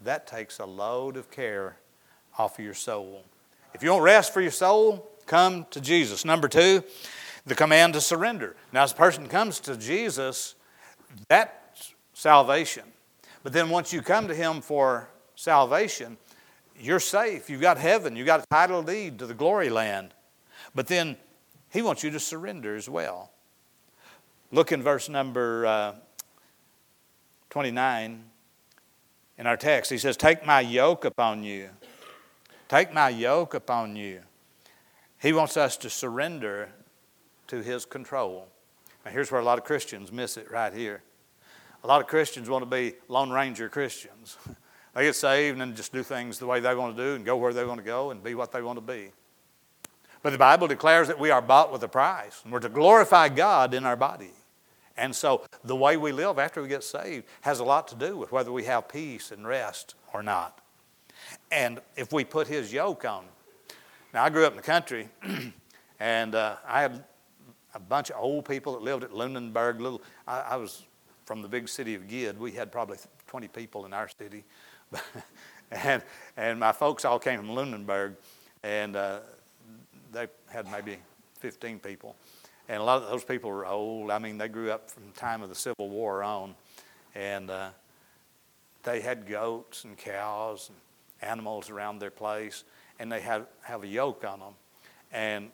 That 0.02 0.26
takes 0.26 0.58
a 0.58 0.66
load 0.66 1.16
of 1.16 1.30
care 1.30 1.76
off 2.38 2.58
of 2.58 2.64
your 2.64 2.74
soul. 2.74 3.24
If 3.74 3.82
you 3.82 3.88
don't 3.88 4.02
rest 4.02 4.32
for 4.32 4.40
your 4.40 4.50
soul, 4.50 5.08
come 5.26 5.66
to 5.70 5.80
Jesus. 5.80 6.24
Number 6.24 6.48
two, 6.48 6.82
the 7.46 7.54
command 7.54 7.94
to 7.94 8.00
surrender. 8.00 8.56
Now, 8.72 8.84
as 8.84 8.92
a 8.92 8.96
person 8.96 9.28
comes 9.28 9.60
to 9.60 9.76
Jesus, 9.76 10.54
that's 11.28 11.94
salvation. 12.14 12.84
But 13.42 13.52
then 13.52 13.70
once 13.70 13.92
you 13.92 14.02
come 14.02 14.28
to 14.28 14.34
Him 14.34 14.60
for 14.60 15.08
salvation, 15.34 16.16
you're 16.78 17.00
safe. 17.00 17.50
You've 17.50 17.60
got 17.60 17.78
heaven. 17.78 18.16
You've 18.16 18.26
got 18.26 18.40
a 18.40 18.46
title 18.50 18.82
deed 18.82 19.18
to 19.18 19.26
the 19.26 19.34
glory 19.34 19.70
land. 19.70 20.14
But 20.74 20.86
then 20.86 21.16
He 21.70 21.82
wants 21.82 22.02
you 22.02 22.10
to 22.10 22.20
surrender 22.20 22.76
as 22.76 22.88
well. 22.88 23.30
Look 24.50 24.70
in 24.70 24.82
verse 24.82 25.08
number 25.08 25.66
uh, 25.66 25.94
29 27.50 28.24
in 29.38 29.46
our 29.46 29.56
text. 29.56 29.90
He 29.90 29.98
says, 29.98 30.16
Take 30.16 30.46
my 30.46 30.60
yoke 30.60 31.04
upon 31.04 31.42
you. 31.42 31.70
Take 32.68 32.92
my 32.92 33.08
yoke 33.08 33.54
upon 33.54 33.96
you. 33.96 34.20
He 35.20 35.32
wants 35.32 35.56
us 35.56 35.76
to 35.78 35.90
surrender 35.90 36.70
to 37.52 37.62
his 37.62 37.84
control. 37.84 38.48
Now, 39.04 39.10
here's 39.10 39.30
where 39.30 39.38
a 39.38 39.44
lot 39.44 39.58
of 39.58 39.64
Christians 39.64 40.10
miss 40.10 40.38
it 40.38 40.50
right 40.50 40.72
here. 40.72 41.02
A 41.84 41.86
lot 41.86 42.00
of 42.00 42.06
Christians 42.06 42.48
want 42.48 42.62
to 42.62 42.70
be 42.70 42.94
Lone 43.08 43.30
Ranger 43.30 43.68
Christians. 43.68 44.38
they 44.94 45.04
get 45.04 45.16
saved 45.16 45.60
and 45.60 45.76
just 45.76 45.92
do 45.92 46.02
things 46.02 46.38
the 46.38 46.46
way 46.46 46.60
they 46.60 46.74
want 46.74 46.96
to 46.96 47.02
do 47.02 47.14
and 47.14 47.26
go 47.26 47.36
where 47.36 47.52
they 47.52 47.66
want 47.66 47.78
to 47.78 47.84
go 47.84 48.10
and 48.10 48.24
be 48.24 48.34
what 48.34 48.52
they 48.52 48.62
want 48.62 48.78
to 48.78 48.80
be. 48.80 49.10
But 50.22 50.30
the 50.30 50.38
Bible 50.38 50.66
declares 50.66 51.08
that 51.08 51.18
we 51.18 51.30
are 51.30 51.42
bought 51.42 51.70
with 51.70 51.82
a 51.82 51.88
price 51.88 52.40
and 52.42 52.50
we're 52.54 52.60
to 52.60 52.70
glorify 52.70 53.28
God 53.28 53.74
in 53.74 53.84
our 53.84 53.96
body. 53.96 54.30
And 54.96 55.14
so 55.14 55.44
the 55.62 55.76
way 55.76 55.98
we 55.98 56.10
live 56.10 56.38
after 56.38 56.62
we 56.62 56.68
get 56.68 56.82
saved 56.82 57.26
has 57.42 57.60
a 57.60 57.64
lot 57.64 57.86
to 57.88 57.94
do 57.94 58.16
with 58.16 58.32
whether 58.32 58.50
we 58.50 58.64
have 58.64 58.88
peace 58.88 59.30
and 59.30 59.46
rest 59.46 59.94
or 60.14 60.22
not. 60.22 60.58
And 61.50 61.80
if 61.96 62.14
we 62.14 62.24
put 62.24 62.48
His 62.48 62.72
yoke 62.72 63.04
on. 63.04 63.26
Now, 64.14 64.24
I 64.24 64.30
grew 64.30 64.46
up 64.46 64.52
in 64.52 64.56
the 64.56 64.62
country, 64.62 65.08
and 66.00 66.34
uh, 66.34 66.56
I 66.66 66.80
had 66.82 67.04
a 67.74 67.80
bunch 67.80 68.10
of 68.10 68.16
old 68.20 68.44
people 68.44 68.74
that 68.74 68.82
lived 68.82 69.04
at 69.04 69.12
Lunenburg. 69.12 69.80
Little, 69.80 70.02
I, 70.26 70.40
I 70.40 70.56
was 70.56 70.82
from 71.24 71.42
the 71.42 71.48
big 71.48 71.68
city 71.68 71.94
of 71.94 72.08
Gid. 72.08 72.38
We 72.38 72.52
had 72.52 72.72
probably 72.72 72.98
20 73.28 73.48
people 73.48 73.86
in 73.86 73.92
our 73.92 74.08
city, 74.08 74.44
and 75.70 76.02
and 76.36 76.60
my 76.60 76.72
folks 76.72 77.04
all 77.04 77.18
came 77.18 77.38
from 77.38 77.50
Lunenburg, 77.50 78.16
and 78.62 78.96
uh, 78.96 79.20
they 80.12 80.26
had 80.48 80.70
maybe 80.70 80.98
15 81.40 81.78
people. 81.80 82.16
And 82.68 82.80
a 82.80 82.84
lot 82.84 83.02
of 83.02 83.10
those 83.10 83.24
people 83.24 83.50
were 83.50 83.66
old. 83.66 84.10
I 84.10 84.18
mean, 84.18 84.38
they 84.38 84.48
grew 84.48 84.70
up 84.70 84.90
from 84.90 85.02
the 85.12 85.18
time 85.18 85.42
of 85.42 85.48
the 85.48 85.54
Civil 85.54 85.88
War 85.88 86.22
on. 86.22 86.54
And 87.14 87.50
uh, 87.50 87.70
they 88.84 89.00
had 89.00 89.26
goats 89.26 89.84
and 89.84 89.96
cows 89.98 90.70
and 90.70 91.30
animals 91.30 91.68
around 91.68 91.98
their 91.98 92.10
place. 92.10 92.64
And 92.98 93.10
they 93.10 93.20
had 93.20 93.46
have 93.62 93.82
a 93.82 93.86
yoke 93.86 94.24
on 94.24 94.38
them. 94.38 94.54
And 95.12 95.50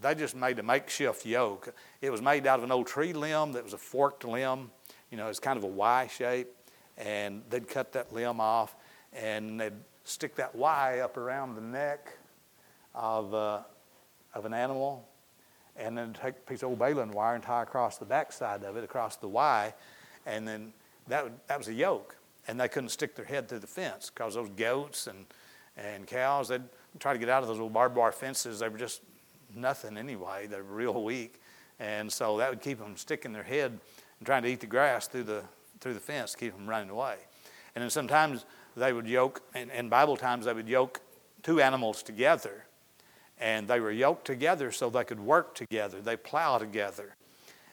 they 0.00 0.14
just 0.14 0.34
made 0.34 0.58
a 0.58 0.62
makeshift 0.62 1.26
yoke. 1.26 1.74
It 2.00 2.10
was 2.10 2.22
made 2.22 2.46
out 2.46 2.58
of 2.58 2.64
an 2.64 2.72
old 2.72 2.86
tree 2.86 3.12
limb 3.12 3.52
that 3.52 3.64
was 3.64 3.72
a 3.72 3.78
forked 3.78 4.24
limb. 4.24 4.70
You 5.10 5.16
know, 5.16 5.28
it's 5.28 5.40
kind 5.40 5.56
of 5.56 5.64
a 5.64 5.68
Y 5.68 6.06
shape. 6.06 6.48
And 6.96 7.42
they'd 7.48 7.68
cut 7.68 7.92
that 7.92 8.12
limb 8.12 8.40
off 8.40 8.74
and 9.12 9.60
they'd 9.60 9.72
stick 10.04 10.34
that 10.36 10.54
Y 10.54 10.98
up 10.98 11.16
around 11.16 11.54
the 11.54 11.60
neck 11.60 12.16
of, 12.94 13.32
uh, 13.32 13.62
of 14.34 14.44
an 14.44 14.54
animal 14.54 15.06
and 15.76 15.96
then 15.96 16.12
take 16.12 16.34
a 16.34 16.50
piece 16.50 16.62
of 16.62 16.70
old 16.70 16.78
baling 16.78 17.12
wire 17.12 17.34
and 17.34 17.44
tie 17.44 17.62
across 17.62 17.98
the 17.98 18.04
backside 18.04 18.64
of 18.64 18.76
it, 18.76 18.82
across 18.82 19.16
the 19.16 19.28
Y, 19.28 19.72
and 20.26 20.46
then 20.46 20.72
that, 21.06 21.30
that 21.46 21.56
was 21.56 21.68
a 21.68 21.72
yoke. 21.72 22.16
And 22.48 22.58
they 22.58 22.68
couldn't 22.68 22.88
stick 22.88 23.14
their 23.14 23.24
head 23.24 23.48
through 23.48 23.60
the 23.60 23.68
fence 23.68 24.10
because 24.10 24.34
those 24.34 24.48
goats 24.50 25.06
and, 25.06 25.26
and 25.76 26.06
cows, 26.06 26.48
they'd 26.48 26.62
try 26.98 27.12
to 27.12 27.18
get 27.18 27.28
out 27.28 27.42
of 27.42 27.48
those 27.48 27.58
little 27.58 27.70
barbed 27.70 27.96
wire 27.96 28.10
fences. 28.10 28.58
They 28.58 28.68
were 28.68 28.78
just 28.78 29.02
nothing 29.54 29.96
anyway. 29.96 30.46
They're 30.46 30.62
real 30.62 31.02
weak. 31.02 31.40
And 31.80 32.10
so 32.10 32.38
that 32.38 32.50
would 32.50 32.60
keep 32.60 32.78
them 32.78 32.96
sticking 32.96 33.32
their 33.32 33.42
head 33.42 33.78
and 34.18 34.26
trying 34.26 34.42
to 34.42 34.48
eat 34.48 34.60
the 34.60 34.66
grass 34.66 35.06
through 35.06 35.24
the, 35.24 35.42
through 35.80 35.94
the 35.94 36.00
fence 36.00 36.34
keep 36.34 36.54
them 36.54 36.68
running 36.68 36.90
away. 36.90 37.16
And 37.74 37.82
then 37.82 37.90
sometimes 37.90 38.44
they 38.76 38.92
would 38.92 39.06
yoke, 39.06 39.42
in, 39.54 39.70
in 39.70 39.88
Bible 39.88 40.16
times, 40.16 40.46
they 40.46 40.52
would 40.52 40.68
yoke 40.68 41.00
two 41.42 41.60
animals 41.60 42.02
together 42.02 42.64
and 43.40 43.68
they 43.68 43.80
were 43.80 43.90
yoked 43.90 44.26
together 44.26 44.72
so 44.72 44.90
they 44.90 45.04
could 45.04 45.20
work 45.20 45.54
together. 45.54 46.00
They 46.00 46.16
plow 46.16 46.58
together, 46.58 47.14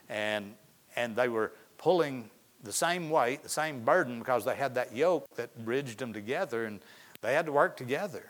and 0.10 0.54
and 0.96 1.16
they 1.16 1.28
were 1.28 1.52
pulling 1.78 2.30
the 2.64 2.72
same 2.72 3.10
weight, 3.10 3.44
the 3.44 3.50
same 3.50 3.84
burden, 3.84 4.20
because 4.20 4.46
they 4.46 4.56
had 4.56 4.76
that 4.76 4.96
yoke 4.96 5.28
that 5.36 5.66
bridged 5.66 6.00
them 6.00 6.14
together, 6.14 6.66
and 6.66 6.80
they 7.22 7.34
had 7.34 7.46
to 7.46 7.52
work 7.52 7.78
together. 7.78 8.26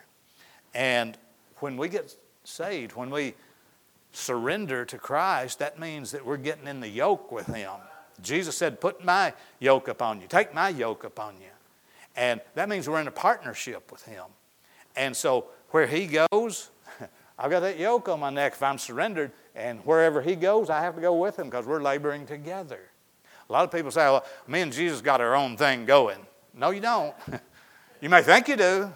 And 0.73 1.17
when 1.59 1.77
we 1.77 1.89
get 1.89 2.15
saved, 2.47 2.95
when 2.95 3.09
we 3.09 3.33
surrender 4.11 4.85
to 4.85 4.97
Christ, 4.97 5.59
that 5.59 5.79
means 5.79 6.11
that 6.11 6.25
we're 6.25 6.37
getting 6.37 6.67
in 6.67 6.79
the 6.79 6.87
yoke 6.87 7.31
with 7.31 7.47
Him. 7.47 7.71
Jesus 8.21 8.55
said, 8.55 8.79
Put 8.79 9.03
my 9.03 9.33
yoke 9.59 9.87
upon 9.87 10.21
you, 10.21 10.27
take 10.27 10.53
my 10.53 10.69
yoke 10.69 11.03
upon 11.03 11.35
you. 11.35 11.49
And 12.15 12.39
that 12.53 12.69
means 12.69 12.87
we're 12.87 13.01
in 13.01 13.07
a 13.07 13.11
partnership 13.11 13.91
with 13.91 14.03
Him. 14.03 14.25
And 14.95 15.15
so 15.15 15.47
where 15.71 15.87
He 15.87 16.07
goes, 16.31 16.69
I've 17.37 17.51
got 17.51 17.61
that 17.61 17.77
yoke 17.77 18.07
on 18.07 18.19
my 18.21 18.29
neck 18.29 18.53
if 18.53 18.63
I'm 18.63 18.77
surrendered, 18.77 19.31
and 19.55 19.79
wherever 19.85 20.21
he 20.21 20.35
goes, 20.35 20.69
I 20.69 20.81
have 20.81 20.95
to 20.95 21.01
go 21.01 21.15
with 21.15 21.37
him 21.39 21.49
because 21.49 21.65
we're 21.65 21.81
laboring 21.81 22.25
together. 22.25 22.79
A 23.49 23.53
lot 23.53 23.63
of 23.63 23.71
people 23.71 23.91
say, 23.91 24.05
well, 24.05 24.25
me 24.47 24.61
and 24.61 24.73
Jesus 24.73 25.01
got 25.01 25.21
our 25.21 25.35
own 25.35 25.55
thing 25.55 25.85
going. 25.85 26.17
No, 26.53 26.71
you 26.71 26.81
don't. 26.81 27.13
you 28.01 28.09
may 28.09 28.21
think 28.21 28.47
you 28.47 28.55
do. 28.55 28.91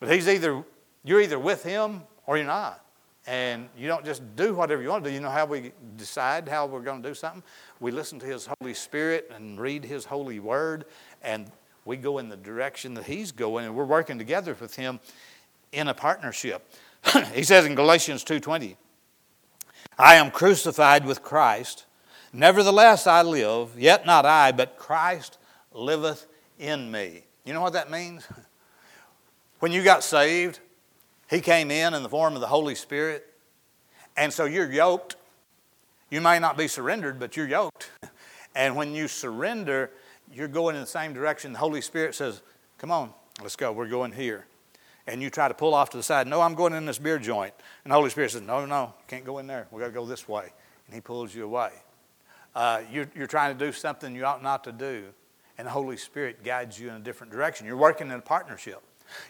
but 0.00 0.10
he's 0.10 0.28
either, 0.28 0.64
you're 1.04 1.20
either 1.20 1.38
with 1.38 1.62
him 1.62 2.02
or 2.26 2.36
you're 2.36 2.46
not. 2.46 2.80
And 3.26 3.68
you 3.76 3.88
don't 3.88 4.04
just 4.04 4.22
do 4.36 4.54
whatever 4.54 4.82
you 4.82 4.88
want 4.88 5.02
to 5.04 5.10
do. 5.10 5.14
You 5.14 5.20
know 5.20 5.30
how 5.30 5.46
we 5.46 5.72
decide 5.96 6.46
how 6.46 6.66
we're 6.66 6.80
going 6.80 7.02
to 7.02 7.08
do 7.08 7.14
something? 7.14 7.42
We 7.80 7.90
listen 7.90 8.18
to 8.18 8.26
His 8.26 8.48
Holy 8.60 8.74
Spirit 8.74 9.30
and 9.34 9.58
read 9.58 9.82
His 9.82 10.04
holy 10.04 10.40
word, 10.40 10.84
and 11.22 11.50
we 11.86 11.96
go 11.96 12.18
in 12.18 12.28
the 12.28 12.36
direction 12.36 12.92
that 12.94 13.04
He's 13.04 13.32
going, 13.32 13.64
and 13.64 13.74
we're 13.74 13.86
working 13.86 14.18
together 14.18 14.54
with 14.60 14.76
Him 14.76 15.00
in 15.72 15.88
a 15.88 15.94
partnership. 15.94 16.70
he 17.34 17.42
says 17.44 17.64
in 17.64 17.74
Galatians 17.74 18.24
2:20, 18.24 18.76
I 19.98 20.16
am 20.16 20.30
crucified 20.30 21.06
with 21.06 21.22
Christ, 21.22 21.86
nevertheless 22.30 23.06
I 23.06 23.22
live, 23.22 23.70
yet 23.78 24.04
not 24.04 24.26
I, 24.26 24.52
but 24.52 24.76
Christ 24.76 25.38
liveth 25.72 26.26
in 26.58 26.90
me. 26.90 27.24
You 27.46 27.54
know 27.54 27.62
what 27.62 27.72
that 27.72 27.90
means? 27.90 28.26
When 29.60 29.72
you 29.72 29.82
got 29.82 30.04
saved, 30.04 30.60
he 31.34 31.40
came 31.40 31.70
in 31.70 31.94
in 31.94 32.02
the 32.02 32.08
form 32.08 32.34
of 32.34 32.40
the 32.40 32.46
Holy 32.46 32.74
Spirit, 32.74 33.26
and 34.16 34.32
so 34.32 34.44
you're 34.44 34.70
yoked. 34.70 35.16
You 36.10 36.20
may 36.20 36.38
not 36.38 36.56
be 36.56 36.68
surrendered, 36.68 37.18
but 37.18 37.36
you're 37.36 37.48
yoked. 37.48 37.90
And 38.56 38.76
when 38.76 38.94
you 38.94 39.08
surrender, 39.08 39.90
you're 40.32 40.46
going 40.46 40.76
in 40.76 40.80
the 40.80 40.86
same 40.86 41.12
direction. 41.12 41.52
The 41.52 41.58
Holy 41.58 41.80
Spirit 41.80 42.14
says, 42.14 42.40
Come 42.78 42.92
on, 42.92 43.12
let's 43.42 43.56
go. 43.56 43.72
We're 43.72 43.88
going 43.88 44.12
here 44.12 44.46
and 45.06 45.22
you 45.22 45.30
try 45.30 45.48
to 45.48 45.54
pull 45.54 45.74
off 45.74 45.90
to 45.90 45.96
the 45.96 46.02
side, 46.02 46.26
no, 46.26 46.40
I'm 46.40 46.54
going 46.54 46.72
in 46.72 46.86
this 46.86 46.98
beer 46.98 47.18
joint. 47.18 47.52
And 47.84 47.90
the 47.90 47.94
Holy 47.94 48.10
Spirit 48.10 48.30
says, 48.30 48.42
no, 48.42 48.64
no, 48.64 48.94
you 48.98 49.04
can't 49.06 49.24
go 49.24 49.38
in 49.38 49.46
there. 49.46 49.66
We've 49.70 49.80
got 49.80 49.88
to 49.88 49.92
go 49.92 50.06
this 50.06 50.28
way. 50.28 50.52
And 50.86 50.94
He 50.94 51.00
pulls 51.00 51.34
you 51.34 51.44
away. 51.44 51.70
Uh, 52.54 52.82
you're, 52.90 53.10
you're 53.14 53.26
trying 53.26 53.56
to 53.56 53.64
do 53.64 53.72
something 53.72 54.14
you 54.14 54.24
ought 54.24 54.42
not 54.42 54.64
to 54.64 54.72
do, 54.72 55.04
and 55.58 55.66
the 55.66 55.72
Holy 55.72 55.96
Spirit 55.96 56.44
guides 56.44 56.78
you 56.78 56.88
in 56.88 56.94
a 56.94 57.00
different 57.00 57.32
direction. 57.32 57.66
You're 57.66 57.76
working 57.76 58.08
in 58.08 58.14
a 58.14 58.20
partnership. 58.20 58.80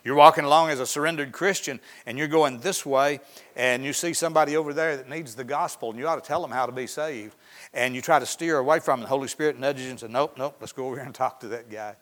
You're 0.04 0.14
walking 0.14 0.44
along 0.44 0.70
as 0.70 0.80
a 0.80 0.86
surrendered 0.86 1.32
Christian, 1.32 1.80
and 2.06 2.18
you're 2.18 2.28
going 2.28 2.60
this 2.60 2.86
way, 2.86 3.20
and 3.56 3.84
you 3.84 3.92
see 3.92 4.12
somebody 4.12 4.56
over 4.56 4.72
there 4.72 4.96
that 4.96 5.08
needs 5.08 5.34
the 5.34 5.44
gospel, 5.44 5.90
and 5.90 5.98
you 5.98 6.08
ought 6.08 6.22
to 6.22 6.26
tell 6.26 6.42
them 6.42 6.50
how 6.50 6.66
to 6.66 6.72
be 6.72 6.86
saved. 6.86 7.36
And 7.72 7.94
you 7.94 8.00
try 8.00 8.18
to 8.18 8.26
steer 8.26 8.58
away 8.58 8.80
from. 8.80 9.00
The 9.00 9.06
Holy 9.06 9.28
Spirit 9.28 9.58
nudges 9.58 9.84
you 9.84 9.90
and 9.90 10.00
says, 10.00 10.10
Nope, 10.10 10.34
nope, 10.38 10.56
let's 10.60 10.72
go 10.72 10.86
over 10.86 10.96
here 10.96 11.04
and 11.04 11.14
talk 11.14 11.40
to 11.40 11.48
that 11.48 11.70
guy. 11.70 11.96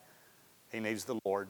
He 0.70 0.80
needs 0.80 1.04
the 1.04 1.18
Lord. 1.24 1.48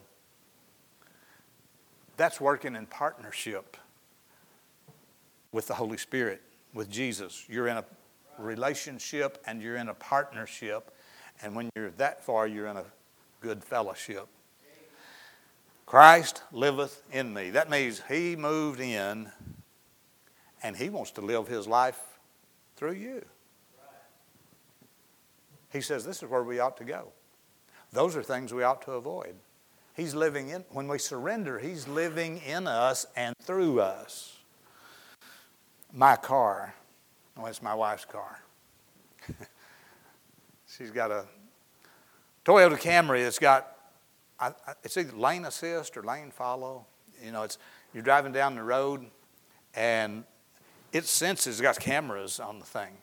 That's 2.17 2.41
working 2.41 2.77
in 2.77 2.87
partnership 2.87 3.77
with 5.53 5.67
the 5.67 5.75
Holy 5.75 5.99
Spirit, 5.99 6.43
with 6.75 6.91
Jesus. 6.91 7.45
You're 7.49 7.69
in 7.69 7.77
a 7.77 7.85
relationship 8.39 9.39
and 9.47 9.63
you're 9.63 9.77
in 9.77 9.89
a 9.89 9.95
partnership. 9.95 10.91
And 11.43 11.55
when 11.55 11.71
you're 11.77 11.91
that 11.93 12.25
far, 12.25 12.47
you're 12.47 12.67
in 12.67 12.77
a 12.77 12.85
good 13.41 13.63
fellowship. 13.63 14.29
Christ 15.93 16.43
liveth 16.53 17.03
in 17.13 17.35
me. 17.35 17.51
That 17.51 17.69
means 17.69 18.01
He 18.09 18.35
moved 18.35 18.81
in 18.81 19.31
and 20.63 20.75
He 20.75 20.89
wants 20.89 21.11
to 21.11 21.21
live 21.21 21.49
His 21.49 21.69
life 21.69 22.01
through 22.77 22.95
you. 22.95 23.23
He 25.71 25.83
says 25.83 26.03
this 26.03 26.23
is 26.23 26.31
where 26.31 26.45
we 26.45 26.61
ought 26.61 26.79
to 26.79 26.85
go. 26.85 27.09
Those 27.93 28.17
are 28.17 28.23
things 28.23 28.55
we 28.55 28.63
ought 28.63 28.81
to 28.87 28.93
avoid. 28.93 29.35
He's 29.95 30.15
living 30.15 30.49
in, 30.49 30.65
when 30.71 30.89
we 30.89 30.97
surrender, 30.97 31.59
He's 31.59 31.87
living 31.87 32.39
in 32.39 32.67
us 32.67 33.05
and 33.15 33.37
through 33.43 33.83
us. 33.83 34.39
My 35.93 36.17
car, 36.17 36.75
oh, 37.37 37.45
it's 37.45 37.61
my 37.61 37.75
wife's 37.75 38.07
car. 38.07 38.41
She's 40.67 40.91
got 40.91 41.11
a 41.11 41.27
Toyota 42.47 42.81
Camry 42.81 43.25
that's 43.25 43.39
got, 43.39 43.72
it's 44.83 44.97
either 44.97 45.17
lane 45.17 45.45
assist 45.45 45.97
or 45.97 46.03
lane 46.03 46.31
follow. 46.31 46.87
You 47.25 47.33
know, 47.33 47.43
it's, 47.43 47.59
you're 47.95 48.03
driving 48.03 48.33
down 48.33 48.55
the 48.55 48.63
road 48.63 49.07
and 49.75 50.25
it 50.93 51.05
senses, 51.07 51.59
it's 51.59 51.61
got 51.61 51.79
cameras 51.79 52.41
on 52.41 52.59
the 52.59 52.65
thing. 52.65 52.99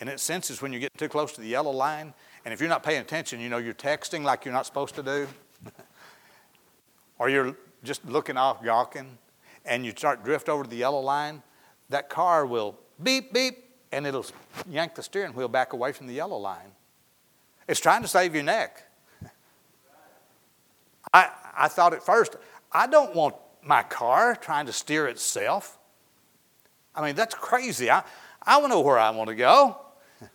And 0.00 0.08
it 0.08 0.20
senses 0.20 0.60
when 0.60 0.72
you 0.72 0.80
get 0.80 0.96
too 0.96 1.08
close 1.08 1.32
to 1.32 1.40
the 1.40 1.46
yellow 1.46 1.70
line. 1.70 2.14
And 2.44 2.52
if 2.52 2.60
you're 2.60 2.68
not 2.68 2.82
paying 2.82 3.00
attention, 3.00 3.40
you 3.40 3.48
know, 3.48 3.58
you're 3.58 3.74
texting 3.74 4.22
like 4.22 4.44
you're 4.44 4.54
not 4.54 4.66
supposed 4.66 4.94
to 4.96 5.02
do 5.02 5.28
or 7.18 7.28
you're 7.28 7.56
just 7.82 8.04
looking 8.06 8.36
off 8.36 8.62
gawking 8.62 9.18
and 9.64 9.84
you 9.84 9.92
start 9.92 10.24
drift 10.24 10.48
over 10.48 10.64
to 10.64 10.70
the 10.70 10.76
yellow 10.76 11.00
line, 11.00 11.42
that 11.90 12.08
car 12.08 12.44
will 12.46 12.78
beep, 13.02 13.32
beep, 13.32 13.64
and 13.92 14.06
it'll 14.06 14.26
yank 14.68 14.94
the 14.94 15.02
steering 15.02 15.32
wheel 15.32 15.48
back 15.48 15.72
away 15.72 15.92
from 15.92 16.06
the 16.06 16.14
yellow 16.14 16.36
line. 16.36 16.72
It's 17.68 17.80
trying 17.80 18.02
to 18.02 18.08
save 18.08 18.34
your 18.34 18.44
neck. 18.44 18.83
I, 21.12 21.30
I 21.56 21.68
thought 21.68 21.92
at 21.92 22.04
first, 22.04 22.36
I 22.72 22.86
don't 22.86 23.14
want 23.14 23.36
my 23.62 23.82
car 23.82 24.36
trying 24.36 24.66
to 24.66 24.72
steer 24.72 25.06
itself. 25.06 25.78
I 26.94 27.04
mean, 27.04 27.14
that's 27.14 27.34
crazy. 27.34 27.90
I, 27.90 28.04
I 28.42 28.58
want 28.58 28.72
to 28.72 28.76
know 28.76 28.80
where 28.80 28.98
I 28.98 29.10
want 29.10 29.28
to 29.28 29.36
go. 29.36 29.80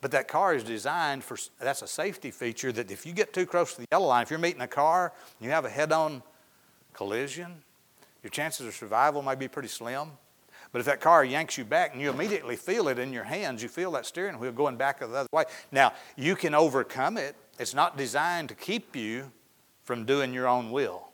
But 0.00 0.10
that 0.10 0.28
car 0.28 0.54
is 0.54 0.64
designed 0.64 1.24
for, 1.24 1.38
that's 1.58 1.80
a 1.80 1.86
safety 1.86 2.30
feature 2.30 2.70
that 2.72 2.90
if 2.90 3.06
you 3.06 3.14
get 3.14 3.32
too 3.32 3.46
close 3.46 3.72
to 3.72 3.80
the 3.80 3.86
yellow 3.90 4.08
line, 4.08 4.22
if 4.22 4.28
you're 4.28 4.38
meeting 4.38 4.60
a 4.60 4.68
car, 4.68 5.14
and 5.38 5.46
you 5.46 5.50
have 5.50 5.64
a 5.64 5.70
head 5.70 5.92
on 5.92 6.22
collision, 6.92 7.62
your 8.22 8.28
chances 8.28 8.66
of 8.66 8.74
survival 8.74 9.22
may 9.22 9.34
be 9.34 9.48
pretty 9.48 9.68
slim. 9.68 10.10
But 10.72 10.80
if 10.80 10.84
that 10.86 11.00
car 11.00 11.24
yanks 11.24 11.56
you 11.56 11.64
back 11.64 11.92
and 11.92 12.02
you 12.02 12.10
immediately 12.10 12.56
feel 12.56 12.88
it 12.88 12.98
in 12.98 13.14
your 13.14 13.24
hands, 13.24 13.62
you 13.62 13.68
feel 13.70 13.92
that 13.92 14.04
steering 14.04 14.38
wheel 14.38 14.52
going 14.52 14.76
back 14.76 14.98
the 14.98 15.06
other 15.06 15.28
way. 15.32 15.44
Now, 15.72 15.94
you 16.16 16.36
can 16.36 16.54
overcome 16.54 17.16
it. 17.16 17.34
It's 17.58 17.72
not 17.74 17.96
designed 17.96 18.50
to 18.50 18.54
keep 18.54 18.94
you 18.94 19.30
from 19.84 20.04
doing 20.04 20.32
your 20.32 20.48
own 20.48 20.70
will. 20.70 21.08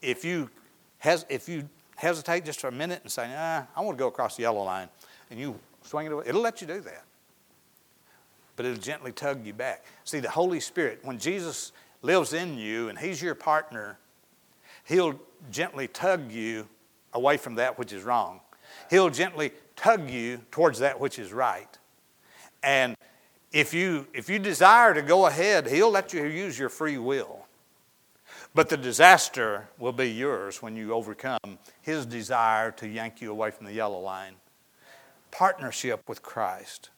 If 0.00 0.24
you, 0.24 0.50
hes- 0.98 1.26
if 1.28 1.48
you 1.48 1.68
hesitate 1.96 2.44
just 2.44 2.60
for 2.60 2.68
a 2.68 2.72
minute 2.72 3.00
and 3.02 3.10
say, 3.12 3.32
ah, 3.36 3.66
I 3.74 3.80
want 3.80 3.98
to 3.98 4.02
go 4.02 4.08
across 4.08 4.36
the 4.36 4.42
yellow 4.42 4.62
line, 4.62 4.88
and 5.30 5.38
you 5.38 5.58
swing 5.82 6.06
it 6.06 6.12
away, 6.12 6.24
it'll 6.26 6.42
let 6.42 6.60
you 6.60 6.66
do 6.66 6.80
that 6.80 7.04
but 8.60 8.66
it'll 8.66 8.78
gently 8.78 9.10
tug 9.10 9.46
you 9.46 9.54
back. 9.54 9.86
See, 10.04 10.20
the 10.20 10.28
Holy 10.28 10.60
Spirit, 10.60 11.00
when 11.02 11.18
Jesus 11.18 11.72
lives 12.02 12.34
in 12.34 12.58
you 12.58 12.90
and 12.90 12.98
He's 12.98 13.22
your 13.22 13.34
partner, 13.34 13.98
He'll 14.84 15.18
gently 15.50 15.88
tug 15.88 16.30
you 16.30 16.68
away 17.14 17.38
from 17.38 17.54
that 17.54 17.78
which 17.78 17.90
is 17.90 18.02
wrong. 18.02 18.40
He'll 18.90 19.08
gently 19.08 19.52
tug 19.76 20.10
you 20.10 20.42
towards 20.50 20.80
that 20.80 21.00
which 21.00 21.18
is 21.18 21.32
right. 21.32 21.74
And 22.62 22.96
if 23.50 23.72
you, 23.72 24.06
if 24.12 24.28
you 24.28 24.38
desire 24.38 24.92
to 24.92 25.00
go 25.00 25.24
ahead, 25.24 25.66
He'll 25.66 25.90
let 25.90 26.12
you 26.12 26.26
use 26.26 26.58
your 26.58 26.68
free 26.68 26.98
will. 26.98 27.46
But 28.54 28.68
the 28.68 28.76
disaster 28.76 29.68
will 29.78 29.92
be 29.92 30.10
yours 30.10 30.60
when 30.60 30.76
you 30.76 30.92
overcome 30.92 31.58
His 31.80 32.04
desire 32.04 32.70
to 32.72 32.88
yank 32.88 33.20
you 33.20 33.30
away 33.30 33.50
from 33.50 33.66
the 33.66 33.72
yellow 33.72 34.00
line. 34.00 34.34
Partnership 35.30 36.08
with 36.08 36.22
Christ. 36.22 36.90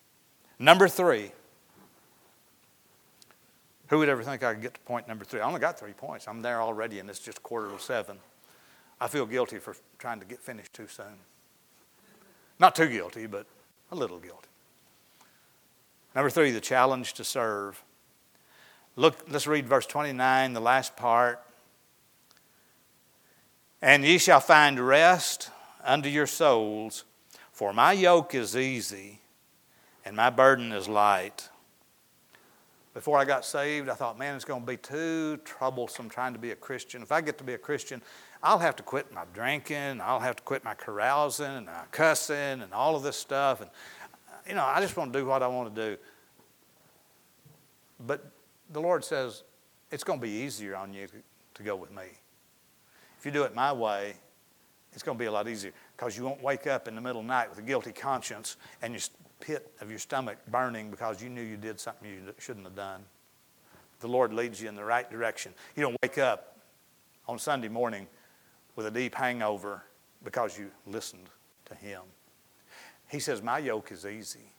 Number 0.58 0.88
three. 0.88 1.32
Who 3.88 3.98
would 3.98 4.08
ever 4.08 4.22
think 4.22 4.42
I 4.42 4.54
could 4.54 4.62
get 4.62 4.74
to 4.74 4.80
point 4.80 5.06
number 5.06 5.24
three? 5.24 5.40
I 5.40 5.46
only 5.46 5.60
got 5.60 5.78
three 5.78 5.92
points. 5.92 6.26
I'm 6.26 6.40
there 6.40 6.62
already, 6.62 6.98
and 6.98 7.10
it's 7.10 7.18
just 7.18 7.42
quarter 7.42 7.68
to 7.70 7.78
seven. 7.78 8.16
I 8.98 9.08
feel 9.08 9.26
guilty 9.26 9.58
for 9.58 9.76
trying 9.98 10.20
to 10.20 10.24
get 10.24 10.40
finished 10.40 10.72
too 10.72 10.86
soon. 10.86 11.18
Not 12.58 12.74
too 12.74 12.88
guilty, 12.88 13.26
but 13.26 13.46
a 13.90 13.94
little 13.94 14.18
guilty. 14.18 14.48
Number 16.14 16.30
three, 16.30 16.52
the 16.52 16.60
challenge 16.60 17.12
to 17.14 17.24
serve. 17.24 17.82
Look, 18.94 19.24
let's 19.30 19.46
read 19.46 19.66
verse 19.66 19.86
29, 19.86 20.52
the 20.52 20.60
last 20.60 20.96
part. 20.96 21.42
And 23.80 24.04
ye 24.04 24.18
shall 24.18 24.40
find 24.40 24.78
rest 24.78 25.50
unto 25.82 26.08
your 26.08 26.26
souls, 26.26 27.04
for 27.52 27.72
my 27.72 27.92
yoke 27.92 28.34
is 28.34 28.56
easy 28.56 29.20
and 30.04 30.14
my 30.14 30.30
burden 30.30 30.72
is 30.72 30.88
light. 30.88 31.48
Before 32.94 33.18
I 33.18 33.24
got 33.24 33.46
saved, 33.46 33.88
I 33.88 33.94
thought, 33.94 34.18
man, 34.18 34.36
it's 34.36 34.44
going 34.44 34.60
to 34.60 34.66
be 34.66 34.76
too 34.76 35.38
troublesome 35.44 36.10
trying 36.10 36.34
to 36.34 36.38
be 36.38 36.50
a 36.50 36.56
Christian. 36.56 37.00
If 37.02 37.10
I 37.10 37.22
get 37.22 37.38
to 37.38 37.44
be 37.44 37.54
a 37.54 37.58
Christian, 37.58 38.02
I'll 38.42 38.58
have 38.58 38.76
to 38.76 38.82
quit 38.82 39.12
my 39.14 39.24
drinking, 39.32 40.02
I'll 40.02 40.20
have 40.20 40.36
to 40.36 40.42
quit 40.42 40.62
my 40.62 40.74
carousing 40.74 41.46
and 41.46 41.66
my 41.66 41.84
cussing 41.90 42.60
and 42.60 42.74
all 42.74 42.94
of 42.94 43.02
this 43.02 43.16
stuff. 43.16 43.62
And, 43.62 43.70
you 44.46 44.54
know, 44.54 44.64
I 44.64 44.80
just 44.82 44.96
want 44.96 45.12
to 45.12 45.18
do 45.18 45.24
what 45.24 45.42
I 45.42 45.46
want 45.46 45.74
to 45.74 45.90
do. 45.90 45.96
But 48.06 48.30
the 48.72 48.80
Lord 48.80 49.04
says, 49.04 49.42
it's 49.90 50.04
going 50.04 50.18
to 50.18 50.22
be 50.22 50.30
easier 50.30 50.74
on 50.74 50.92
you 50.92 51.06
to, 51.54 51.62
go 51.62 51.76
with 51.76 51.92
me. 51.92 52.04
If 53.18 53.26
you 53.26 53.30
do 53.30 53.44
it 53.44 53.54
my 53.54 53.72
way, 53.72 54.14
it's 54.92 55.02
going 55.02 55.16
to 55.16 55.22
be 55.22 55.26
a 55.26 55.32
lot 55.32 55.48
easier 55.48 55.72
because 55.96 56.16
you 56.16 56.24
won't 56.24 56.42
wake 56.42 56.66
up 56.66 56.88
in 56.88 56.94
the 56.94 57.00
middle 57.00 57.20
of 57.20 57.26
the 57.26 57.32
night 57.32 57.48
with 57.48 57.58
a 57.58 57.62
guilty 57.62 57.92
conscience 57.92 58.56
and 58.80 58.92
your 58.92 59.02
pit 59.38 59.72
of 59.80 59.90
your 59.90 59.98
stomach 59.98 60.38
burning 60.50 60.90
because 60.90 61.22
you 61.22 61.28
knew 61.28 61.42
you 61.42 61.56
did 61.56 61.78
something 61.78 62.08
you 62.08 62.34
shouldn't 62.38 62.64
have 62.64 62.74
done. 62.74 63.04
The 64.00 64.08
Lord 64.08 64.32
leads 64.32 64.60
you 64.60 64.68
in 64.68 64.74
the 64.74 64.84
right 64.84 65.08
direction. 65.08 65.54
You 65.76 65.82
don't 65.82 65.96
wake 66.02 66.18
up 66.18 66.58
on 67.28 67.38
Sunday 67.38 67.68
morning 67.68 68.08
with 68.74 68.86
a 68.86 68.90
deep 68.90 69.14
hangover 69.14 69.82
because 70.24 70.58
you 70.58 70.70
listened 70.86 71.28
to 71.66 71.74
Him. 71.74 72.02
He 73.08 73.20
says, 73.20 73.42
My 73.42 73.58
yoke 73.58 73.92
is 73.92 74.06
easy. 74.06 74.52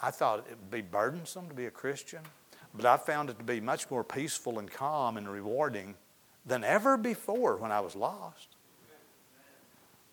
I 0.00 0.10
thought 0.10 0.40
it 0.40 0.58
would 0.58 0.70
be 0.70 0.80
burdensome 0.80 1.48
to 1.48 1.54
be 1.54 1.66
a 1.66 1.70
Christian, 1.70 2.22
but 2.74 2.86
I 2.86 2.96
found 2.96 3.30
it 3.30 3.38
to 3.38 3.44
be 3.44 3.60
much 3.60 3.90
more 3.90 4.04
peaceful 4.04 4.58
and 4.58 4.70
calm 4.70 5.16
and 5.16 5.28
rewarding 5.28 5.94
than 6.46 6.64
ever 6.64 6.96
before 6.96 7.56
when 7.56 7.70
I 7.70 7.80
was 7.80 7.94
lost. 7.94 8.48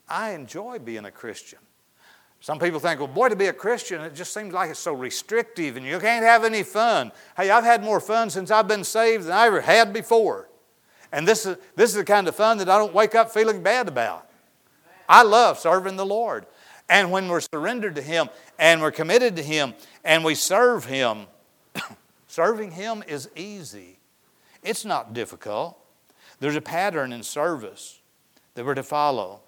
I 0.08 0.32
enjoy 0.32 0.80
being 0.80 1.06
a 1.06 1.12
Christian. 1.12 1.60
Some 2.42 2.58
people 2.58 2.80
think, 2.80 3.00
well, 3.00 3.08
boy, 3.08 3.30
to 3.30 3.36
be 3.36 3.48
a 3.48 3.54
Christian, 3.54 4.02
it 4.02 4.16
just 4.16 4.34
seems 4.34 4.54
like 4.54 4.70
it's 4.70 4.80
so 4.80 4.94
restrictive 4.94 5.76
and 5.76 5.86
you 5.86 6.00
can't 6.00 6.24
have 6.24 6.46
any 6.46 6.64
fun. 6.64 7.12
Hey, 7.36 7.50
I've 7.50 7.66
had 7.66 7.84
more 7.84 8.00
fun 8.00 8.30
since 8.30 8.50
I've 8.50 8.68
been 8.68 8.86
saved 8.86 9.26
than 9.26 9.34
I 9.34 9.48
ever 9.48 9.62
had 9.62 9.92
before. 9.92 10.50
And 11.12 11.28
this 11.28 11.46
is, 11.46 11.58
this 11.76 11.90
is 11.90 11.98
the 11.98 12.06
kind 12.06 12.28
of 12.28 12.36
fun 12.36 12.58
that 12.60 12.70
I 12.70 12.78
don't 12.78 12.94
wake 12.94 13.14
up 13.14 13.32
feeling 13.32 13.62
bad 13.62 13.88
about. 13.88 14.30
I 15.08 15.24
love 15.24 15.60
serving 15.60 15.98
the 15.98 16.06
Lord. 16.06 16.46
And 16.88 17.12
when 17.12 17.28
we're 17.28 17.42
surrendered 17.42 17.96
to 17.96 18.02
Him 18.02 18.30
and 18.58 18.82
we're 18.82 18.92
committed 18.92 19.36
to 19.36 19.44
Him 19.44 19.74
and 20.06 20.24
we 20.24 20.34
serve 20.34 20.86
Him, 20.86 21.28
serving 22.30 22.72
Him 22.72 23.04
is 23.06 23.30
easy. 23.36 24.00
It's 24.64 24.86
not 24.86 25.14
difficult. 25.14 25.78
There's 26.40 26.56
a 26.56 26.62
pattern 26.62 27.12
in 27.12 27.24
service 27.24 28.00
that 28.54 28.66
we're 28.66 28.76
to 28.76 28.84
follow. 28.84 29.42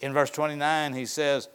In 0.00 0.12
verse 0.12 0.30
29, 0.30 0.92
he 0.92 1.06
says, 1.06 1.48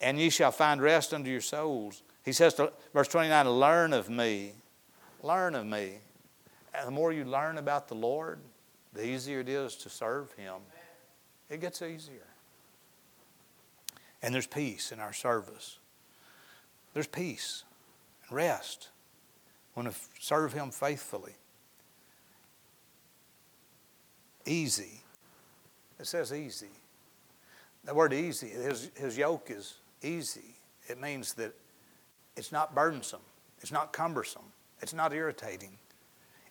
And 0.00 0.18
ye 0.18 0.30
shall 0.30 0.50
find 0.50 0.82
rest 0.82 1.14
unto 1.14 1.30
your 1.30 1.40
souls. 1.40 2.02
He 2.24 2.32
says 2.32 2.54
to 2.54 2.72
verse 2.92 3.08
29, 3.08 3.48
Learn 3.48 3.92
of 3.92 4.10
me. 4.10 4.52
Learn 5.22 5.54
of 5.54 5.66
me. 5.66 5.98
And 6.74 6.86
the 6.86 6.92
more 6.92 7.12
you 7.12 7.24
learn 7.24 7.58
about 7.58 7.88
the 7.88 7.94
Lord, 7.94 8.38
the 8.92 9.06
easier 9.06 9.40
it 9.40 9.48
is 9.48 9.76
to 9.76 9.88
serve 9.88 10.32
Him. 10.32 10.56
It 11.48 11.60
gets 11.60 11.80
easier. 11.82 12.26
And 14.22 14.34
there's 14.34 14.46
peace 14.46 14.92
in 14.92 15.00
our 15.00 15.12
service. 15.12 15.78
There's 16.92 17.06
peace 17.06 17.64
and 18.28 18.36
rest 18.36 18.88
when 19.78 19.86
to 19.86 19.98
serve 20.20 20.52
Him 20.52 20.70
faithfully. 20.70 21.32
Easy. 24.46 25.00
It 25.98 26.06
says 26.06 26.32
easy. 26.32 26.70
The 27.84 27.94
word 27.94 28.12
easy, 28.12 28.48
his, 28.48 28.90
his 28.96 29.16
yoke 29.16 29.50
is 29.50 29.78
easy. 30.02 30.54
It 30.88 31.00
means 31.00 31.34
that 31.34 31.54
it's 32.36 32.52
not 32.52 32.74
burdensome, 32.74 33.22
it's 33.60 33.72
not 33.72 33.92
cumbersome, 33.92 34.44
it's 34.80 34.92
not 34.92 35.12
irritating 35.12 35.78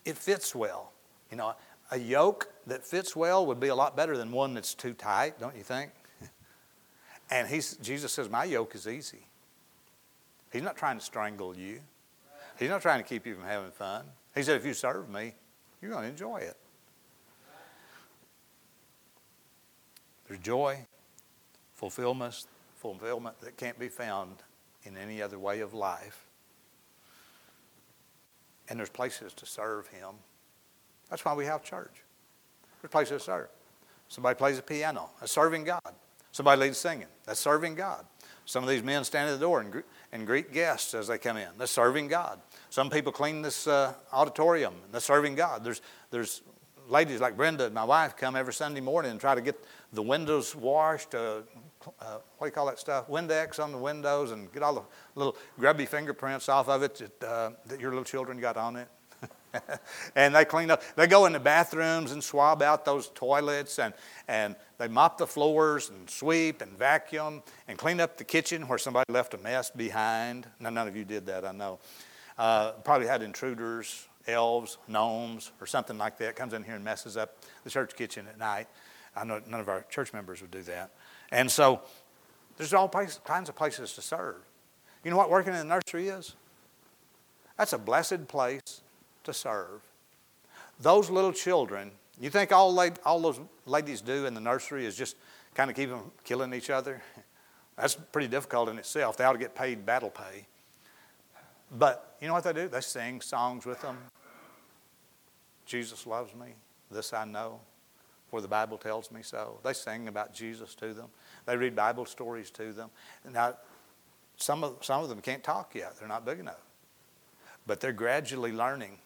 it 0.07 0.17
fits 0.17 0.55
well. 0.55 0.93
You 1.29 1.37
know, 1.37 1.53
a 1.91 1.99
yoke 1.99 2.49
that 2.65 2.85
fits 2.85 3.15
well 3.15 3.45
would 3.45 3.59
be 3.59 3.67
a 3.67 3.75
lot 3.75 3.97
better 3.97 4.15
than 4.15 4.31
one 4.31 4.53
that's 4.53 4.73
too 4.73 4.93
tight, 4.93 5.37
don't 5.37 5.55
you 5.55 5.63
think? 5.63 5.91
and 7.29 7.47
he's, 7.47 7.75
Jesus 7.77 8.13
says, 8.13 8.29
My 8.29 8.45
yoke 8.45 8.73
is 8.73 8.87
easy. 8.87 9.27
He's 10.51 10.61
not 10.61 10.77
trying 10.77 10.97
to 10.97 11.03
strangle 11.03 11.57
you, 11.57 11.81
He's 12.59 12.69
not 12.69 12.81
trying 12.81 13.01
to 13.01 13.07
keep 13.07 13.25
you 13.25 13.35
from 13.35 13.43
having 13.43 13.71
fun. 13.71 14.05
He 14.35 14.43
said, 14.43 14.57
If 14.57 14.65
you 14.65 14.73
serve 14.73 15.09
me, 15.09 15.33
you're 15.81 15.91
going 15.91 16.03
to 16.03 16.09
enjoy 16.09 16.37
it. 16.37 16.57
There's 20.27 20.39
joy, 20.39 20.85
fulfillment, 21.75 22.45
fulfillment 22.75 23.39
that 23.41 23.57
can't 23.57 23.79
be 23.79 23.87
found 23.87 24.35
in 24.83 24.97
any 24.97 25.21
other 25.21 25.39
way 25.39 25.61
of 25.61 25.73
life 25.73 26.27
and 28.69 28.79
there's 28.79 28.89
places 28.89 29.33
to 29.33 29.45
serve 29.45 29.87
Him. 29.87 30.15
That's 31.09 31.23
why 31.23 31.33
we 31.33 31.45
have 31.45 31.63
church. 31.63 32.03
There's 32.81 32.91
places 32.91 33.21
to 33.21 33.25
serve. 33.25 33.47
Somebody 34.09 34.37
plays 34.37 34.57
the 34.57 34.63
piano. 34.63 35.09
That's 35.19 35.31
serving 35.31 35.63
God. 35.63 35.93
Somebody 36.31 36.61
leads 36.61 36.77
singing. 36.77 37.07
That's 37.25 37.39
serving 37.39 37.75
God. 37.75 38.05
Some 38.45 38.63
of 38.63 38.69
these 38.69 38.83
men 38.83 39.03
stand 39.03 39.29
at 39.29 39.33
the 39.33 39.45
door 39.45 39.61
and, 39.61 39.83
and 40.11 40.25
greet 40.25 40.53
guests 40.53 40.93
as 40.93 41.07
they 41.07 41.17
come 41.17 41.37
in. 41.37 41.49
That's 41.57 41.71
serving 41.71 42.07
God. 42.07 42.39
Some 42.69 42.89
people 42.89 43.11
clean 43.11 43.41
this 43.41 43.67
uh, 43.67 43.93
auditorium. 44.11 44.73
That's 44.91 45.05
serving 45.05 45.35
God. 45.35 45.63
There's, 45.63 45.81
there's 46.11 46.41
ladies 46.89 47.21
like 47.21 47.37
Brenda, 47.37 47.69
my 47.69 47.83
wife, 47.83 48.15
come 48.15 48.35
every 48.35 48.53
Sunday 48.53 48.81
morning 48.81 49.11
and 49.11 49.19
try 49.19 49.35
to 49.35 49.41
get 49.41 49.63
the 49.93 50.01
windows 50.01 50.55
washed, 50.55 51.15
uh, 51.15 51.41
uh, 51.99 52.17
what 52.37 52.41
do 52.41 52.45
you 52.45 52.51
call 52.51 52.65
that 52.67 52.79
stuff? 52.79 53.07
Windex 53.07 53.61
on 53.63 53.71
the 53.71 53.77
windows 53.77 54.31
and 54.31 54.51
get 54.51 54.63
all 54.63 54.73
the 54.73 54.83
little 55.15 55.37
grubby 55.57 55.85
fingerprints 55.85 56.49
off 56.49 56.67
of 56.69 56.83
it 56.83 56.95
that, 56.95 57.27
uh, 57.27 57.51
that 57.67 57.79
your 57.79 57.91
little 57.91 58.03
children 58.03 58.39
got 58.39 58.57
on 58.57 58.75
it. 58.75 58.87
and 60.15 60.35
they 60.35 60.45
clean 60.45 60.69
up. 60.69 60.83
They 60.95 61.07
go 61.07 61.25
in 61.25 61.33
the 61.33 61.39
bathrooms 61.39 62.11
and 62.11 62.23
swab 62.23 62.61
out 62.61 62.85
those 62.85 63.09
toilets 63.09 63.79
and, 63.79 63.93
and 64.27 64.55
they 64.77 64.87
mop 64.87 65.17
the 65.17 65.27
floors 65.27 65.89
and 65.89 66.09
sweep 66.09 66.61
and 66.61 66.77
vacuum 66.77 67.41
and 67.67 67.77
clean 67.77 67.99
up 67.99 68.17
the 68.17 68.23
kitchen 68.23 68.67
where 68.67 68.77
somebody 68.77 69.11
left 69.11 69.33
a 69.33 69.37
mess 69.37 69.71
behind. 69.71 70.47
Now, 70.59 70.69
none 70.69 70.87
of 70.87 70.95
you 70.95 71.05
did 71.05 71.25
that, 71.27 71.45
I 71.45 71.51
know. 71.51 71.79
Uh, 72.37 72.71
probably 72.83 73.07
had 73.07 73.23
intruders, 73.23 74.07
elves, 74.27 74.77
gnomes, 74.87 75.51
or 75.59 75.67
something 75.67 75.97
like 75.97 76.17
that 76.17 76.35
comes 76.35 76.53
in 76.53 76.63
here 76.63 76.75
and 76.75 76.83
messes 76.83 77.17
up 77.17 77.37
the 77.63 77.69
church 77.69 77.95
kitchen 77.95 78.27
at 78.27 78.37
night. 78.37 78.67
I 79.15 79.23
know 79.23 79.41
none 79.47 79.59
of 79.59 79.69
our 79.69 79.85
church 79.89 80.13
members 80.13 80.41
would 80.41 80.51
do 80.51 80.61
that. 80.63 80.91
And 81.31 81.49
so 81.49 81.81
there's 82.57 82.73
all 82.73 82.89
kinds 82.89 83.49
of 83.49 83.55
places 83.55 83.93
to 83.93 84.01
serve. 84.01 84.35
You 85.03 85.11
know 85.11 85.17
what 85.17 85.29
working 85.29 85.53
in 85.53 85.59
the 85.59 85.65
nursery 85.65 86.09
is? 86.09 86.35
That's 87.57 87.73
a 87.73 87.77
blessed 87.77 88.27
place 88.27 88.81
to 89.23 89.33
serve. 89.33 89.81
Those 90.79 91.09
little 91.09 91.33
children, 91.33 91.91
you 92.19 92.29
think 92.29 92.51
all, 92.51 92.79
all 93.05 93.19
those 93.19 93.39
ladies 93.65 94.01
do 94.01 94.25
in 94.25 94.33
the 94.33 94.41
nursery 94.41 94.85
is 94.85 94.95
just 94.95 95.15
kind 95.55 95.69
of 95.69 95.75
keep 95.75 95.89
them 95.89 96.11
killing 96.23 96.53
each 96.53 96.69
other? 96.69 97.01
That's 97.77 97.95
pretty 97.95 98.27
difficult 98.27 98.69
in 98.69 98.77
itself. 98.77 99.17
They 99.17 99.23
ought 99.23 99.33
to 99.33 99.39
get 99.39 99.55
paid 99.55 99.85
battle 99.85 100.09
pay. 100.09 100.47
But 101.71 102.06
you 102.21 102.27
know 102.27 102.33
what 102.33 102.43
they 102.43 102.53
do? 102.53 102.67
They 102.67 102.81
sing 102.81 103.21
songs 103.21 103.65
with 103.65 103.81
them. 103.81 103.97
Jesus 105.65 106.07
loves 106.07 106.33
me. 106.33 106.55
This 106.89 107.13
I 107.13 107.25
know 107.25 107.59
for 108.29 108.41
the 108.41 108.47
Bible 108.47 108.77
tells 108.77 109.11
me 109.11 109.21
so. 109.21 109.59
They 109.63 109.73
sing 109.73 110.07
about 110.07 110.33
Jesus 110.33 110.75
to 110.75 110.93
them. 110.93 111.07
They 111.45 111.55
read 111.55 111.75
Bible 111.75 112.05
stories 112.05 112.51
to 112.51 112.73
them. 112.73 112.89
Now, 113.29 113.55
some 114.35 114.63
of, 114.63 114.77
some 114.81 115.01
of 115.01 115.09
them 115.09 115.21
can't 115.21 115.43
talk 115.43 115.73
yet. 115.75 115.97
They're 115.97 116.07
not 116.07 116.25
big 116.25 116.39
enough. 116.39 116.61
But 117.65 117.79
they're 117.79 117.93
gradually 117.93 118.51
learning 118.51 118.97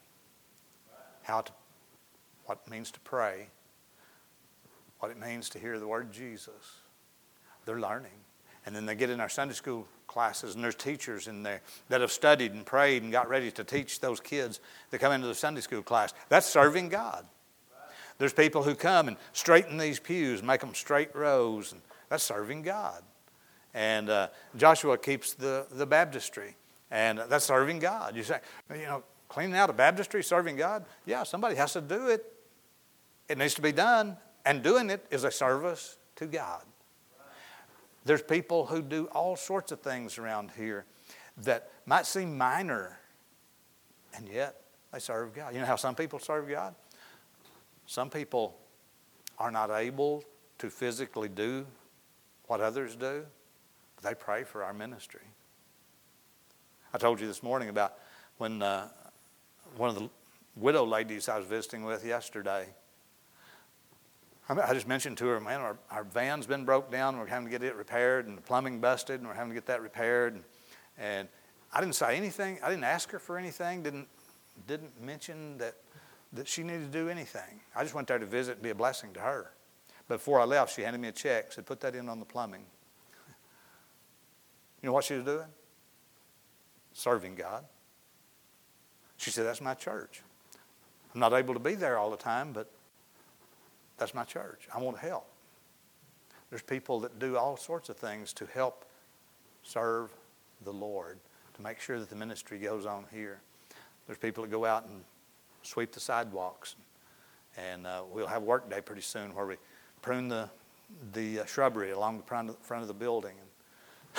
how 1.23 1.41
to, 1.41 1.51
what 2.45 2.61
it 2.65 2.71
means 2.71 2.91
to 2.91 2.99
pray, 3.01 3.47
what 4.99 5.11
it 5.11 5.19
means 5.19 5.49
to 5.49 5.59
hear 5.59 5.79
the 5.79 5.87
word 5.87 6.11
Jesus. 6.11 6.79
They're 7.65 7.79
learning. 7.79 8.11
And 8.65 8.75
then 8.75 8.85
they 8.85 8.95
get 8.95 9.09
in 9.09 9.19
our 9.19 9.29
Sunday 9.29 9.53
school 9.53 9.87
classes, 10.11 10.55
and 10.55 10.63
there's 10.63 10.75
teachers 10.75 11.27
in 11.27 11.41
there 11.41 11.61
that 11.87 12.01
have 12.01 12.11
studied 12.11 12.51
and 12.51 12.65
prayed 12.65 13.01
and 13.01 13.11
got 13.11 13.29
ready 13.29 13.49
to 13.49 13.63
teach 13.63 14.01
those 14.01 14.19
kids 14.19 14.59
that 14.89 14.99
come 14.99 15.13
into 15.13 15.27
the 15.27 15.35
Sunday 15.35 15.61
school 15.61 15.81
class. 15.81 16.13
That's 16.27 16.45
serving 16.45 16.89
God. 16.89 17.25
There's 18.17 18.33
people 18.33 18.61
who 18.61 18.75
come 18.75 19.07
and 19.07 19.17
straighten 19.33 19.77
these 19.77 19.99
pews, 19.99 20.43
make 20.43 20.61
them 20.61 20.75
straight 20.75 21.15
rows, 21.15 21.71
and 21.71 21.81
that's 22.09 22.23
serving 22.23 22.61
God. 22.61 23.01
And 23.73 24.09
uh, 24.09 24.27
Joshua 24.57 24.97
keeps 24.97 25.33
the, 25.33 25.65
the 25.71 25.85
baptistry, 25.85 26.55
and 26.91 27.17
that's 27.29 27.45
serving 27.45 27.79
God. 27.79 28.15
You 28.15 28.23
say, 28.23 28.39
you 28.69 28.85
know, 28.85 29.03
cleaning 29.29 29.55
out 29.55 29.69
a 29.69 29.73
baptistry, 29.73 30.23
serving 30.23 30.57
God? 30.57 30.85
Yeah, 31.05 31.23
somebody 31.23 31.55
has 31.55 31.73
to 31.73 31.81
do 31.81 32.09
it. 32.09 32.25
It 33.29 33.37
needs 33.37 33.53
to 33.55 33.61
be 33.61 33.71
done, 33.71 34.17
and 34.45 34.61
doing 34.61 34.89
it 34.89 35.05
is 35.09 35.23
a 35.23 35.31
service 35.31 35.97
to 36.17 36.25
God. 36.25 36.61
There's 38.03 38.21
people 38.21 38.65
who 38.65 38.81
do 38.81 39.05
all 39.07 39.35
sorts 39.35 39.71
of 39.71 39.81
things 39.81 40.17
around 40.17 40.51
here 40.57 40.85
that 41.37 41.69
might 41.85 42.05
seem 42.05 42.37
minor, 42.37 42.99
and 44.15 44.27
yet 44.27 44.61
they 44.91 44.99
serve 44.99 45.33
God. 45.33 45.53
You 45.53 45.59
know 45.59 45.65
how 45.65 45.75
some 45.75 45.95
people 45.95 46.19
serve 46.19 46.49
God? 46.49 46.75
Some 47.85 48.09
people 48.09 48.57
are 49.37 49.51
not 49.51 49.69
able 49.71 50.23
to 50.59 50.69
physically 50.69 51.29
do 51.29 51.65
what 52.47 52.61
others 52.61 52.95
do, 52.95 53.25
but 53.95 54.03
they 54.03 54.15
pray 54.15 54.43
for 54.43 54.63
our 54.63 54.73
ministry. 54.73 55.21
I 56.93 56.97
told 56.97 57.21
you 57.21 57.27
this 57.27 57.41
morning 57.41 57.69
about 57.69 57.93
when 58.37 58.61
uh, 58.61 58.89
one 59.77 59.89
of 59.89 59.95
the 59.95 60.09
widow 60.55 60.85
ladies 60.85 61.29
I 61.29 61.37
was 61.37 61.45
visiting 61.45 61.83
with 61.85 62.05
yesterday 62.05 62.67
I 64.49 64.73
just 64.73 64.87
mentioned 64.87 65.17
to 65.19 65.27
her, 65.27 65.39
man, 65.39 65.61
our, 65.61 65.77
our 65.89 66.03
van's 66.03 66.45
been 66.45 66.65
broke 66.65 66.91
down. 66.91 67.17
We're 67.17 67.27
having 67.27 67.45
to 67.45 67.51
get 67.51 67.63
it 67.63 67.75
repaired, 67.75 68.27
and 68.27 68.37
the 68.37 68.41
plumbing 68.41 68.81
busted, 68.81 69.19
and 69.19 69.27
we're 69.27 69.35
having 69.35 69.51
to 69.51 69.53
get 69.53 69.67
that 69.67 69.81
repaired. 69.81 70.33
And, 70.33 70.43
and 70.97 71.27
I 71.71 71.79
didn't 71.79 71.95
say 71.95 72.17
anything. 72.17 72.59
I 72.63 72.69
didn't 72.69 72.83
ask 72.83 73.09
her 73.11 73.19
for 73.19 73.37
anything. 73.37 73.83
Didn't 73.83 74.07
didn't 74.67 75.01
mention 75.01 75.57
that 75.59 75.75
that 76.33 76.47
she 76.47 76.63
needed 76.63 76.91
to 76.91 76.99
do 76.99 77.07
anything. 77.07 77.61
I 77.75 77.83
just 77.83 77.95
went 77.95 78.07
there 78.07 78.19
to 78.19 78.25
visit 78.25 78.53
and 78.53 78.61
be 78.61 78.71
a 78.71 78.75
blessing 78.75 79.13
to 79.13 79.21
her. 79.21 79.51
Before 80.07 80.41
I 80.41 80.43
left, 80.43 80.75
she 80.75 80.81
handed 80.81 80.99
me 80.99 81.07
a 81.07 81.13
check. 81.13 81.53
Said, 81.53 81.65
"Put 81.65 81.79
that 81.81 81.95
in 81.95 82.09
on 82.09 82.19
the 82.19 82.25
plumbing." 82.25 82.65
You 84.81 84.87
know 84.87 84.93
what 84.93 85.05
she 85.05 85.13
was 85.13 85.23
doing? 85.23 85.47
Serving 86.93 87.35
God. 87.35 87.63
She 89.15 89.31
said, 89.31 89.45
"That's 89.45 89.61
my 89.61 89.75
church. 89.75 90.23
I'm 91.13 91.21
not 91.21 91.31
able 91.31 91.53
to 91.53 91.59
be 91.59 91.75
there 91.75 91.97
all 91.97 92.11
the 92.11 92.17
time, 92.17 92.51
but." 92.51 92.69
That's 93.97 94.13
my 94.13 94.23
church. 94.23 94.67
I 94.73 94.79
want 94.79 94.97
to 94.97 95.05
help. 95.05 95.27
There's 96.49 96.61
people 96.61 96.99
that 97.01 97.17
do 97.17 97.37
all 97.37 97.55
sorts 97.55 97.89
of 97.89 97.97
things 97.97 98.33
to 98.33 98.45
help 98.45 98.85
serve 99.63 100.11
the 100.63 100.71
Lord, 100.71 101.17
to 101.55 101.61
make 101.61 101.79
sure 101.79 101.99
that 101.99 102.09
the 102.09 102.15
ministry 102.15 102.59
goes 102.59 102.85
on 102.85 103.05
here. 103.11 103.39
There's 104.05 104.17
people 104.17 104.43
that 104.43 104.51
go 104.51 104.65
out 104.65 104.85
and 104.85 105.03
sweep 105.63 105.91
the 105.91 105.99
sidewalks. 105.99 106.75
And 107.57 107.87
uh, 107.87 108.03
we'll 108.11 108.27
have 108.27 108.43
work 108.43 108.69
day 108.69 108.81
pretty 108.81 109.01
soon 109.01 109.33
where 109.33 109.45
we 109.45 109.55
prune 110.01 110.27
the, 110.27 110.49
the 111.13 111.41
uh, 111.41 111.45
shrubbery 111.45 111.91
along 111.91 112.17
the 112.17 112.23
front 112.23 112.49
of, 112.49 112.87
the 112.87 112.93
building. 112.93 113.35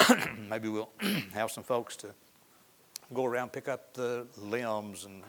And 0.08 0.48
maybe 0.48 0.68
we'll 0.68 0.90
have 1.34 1.50
some 1.50 1.64
folks 1.64 1.96
to 1.96 2.08
go 3.12 3.24
around 3.24 3.52
pick 3.52 3.68
up 3.68 3.92
the 3.92 4.26
limbs 4.38 5.04
and 5.04 5.22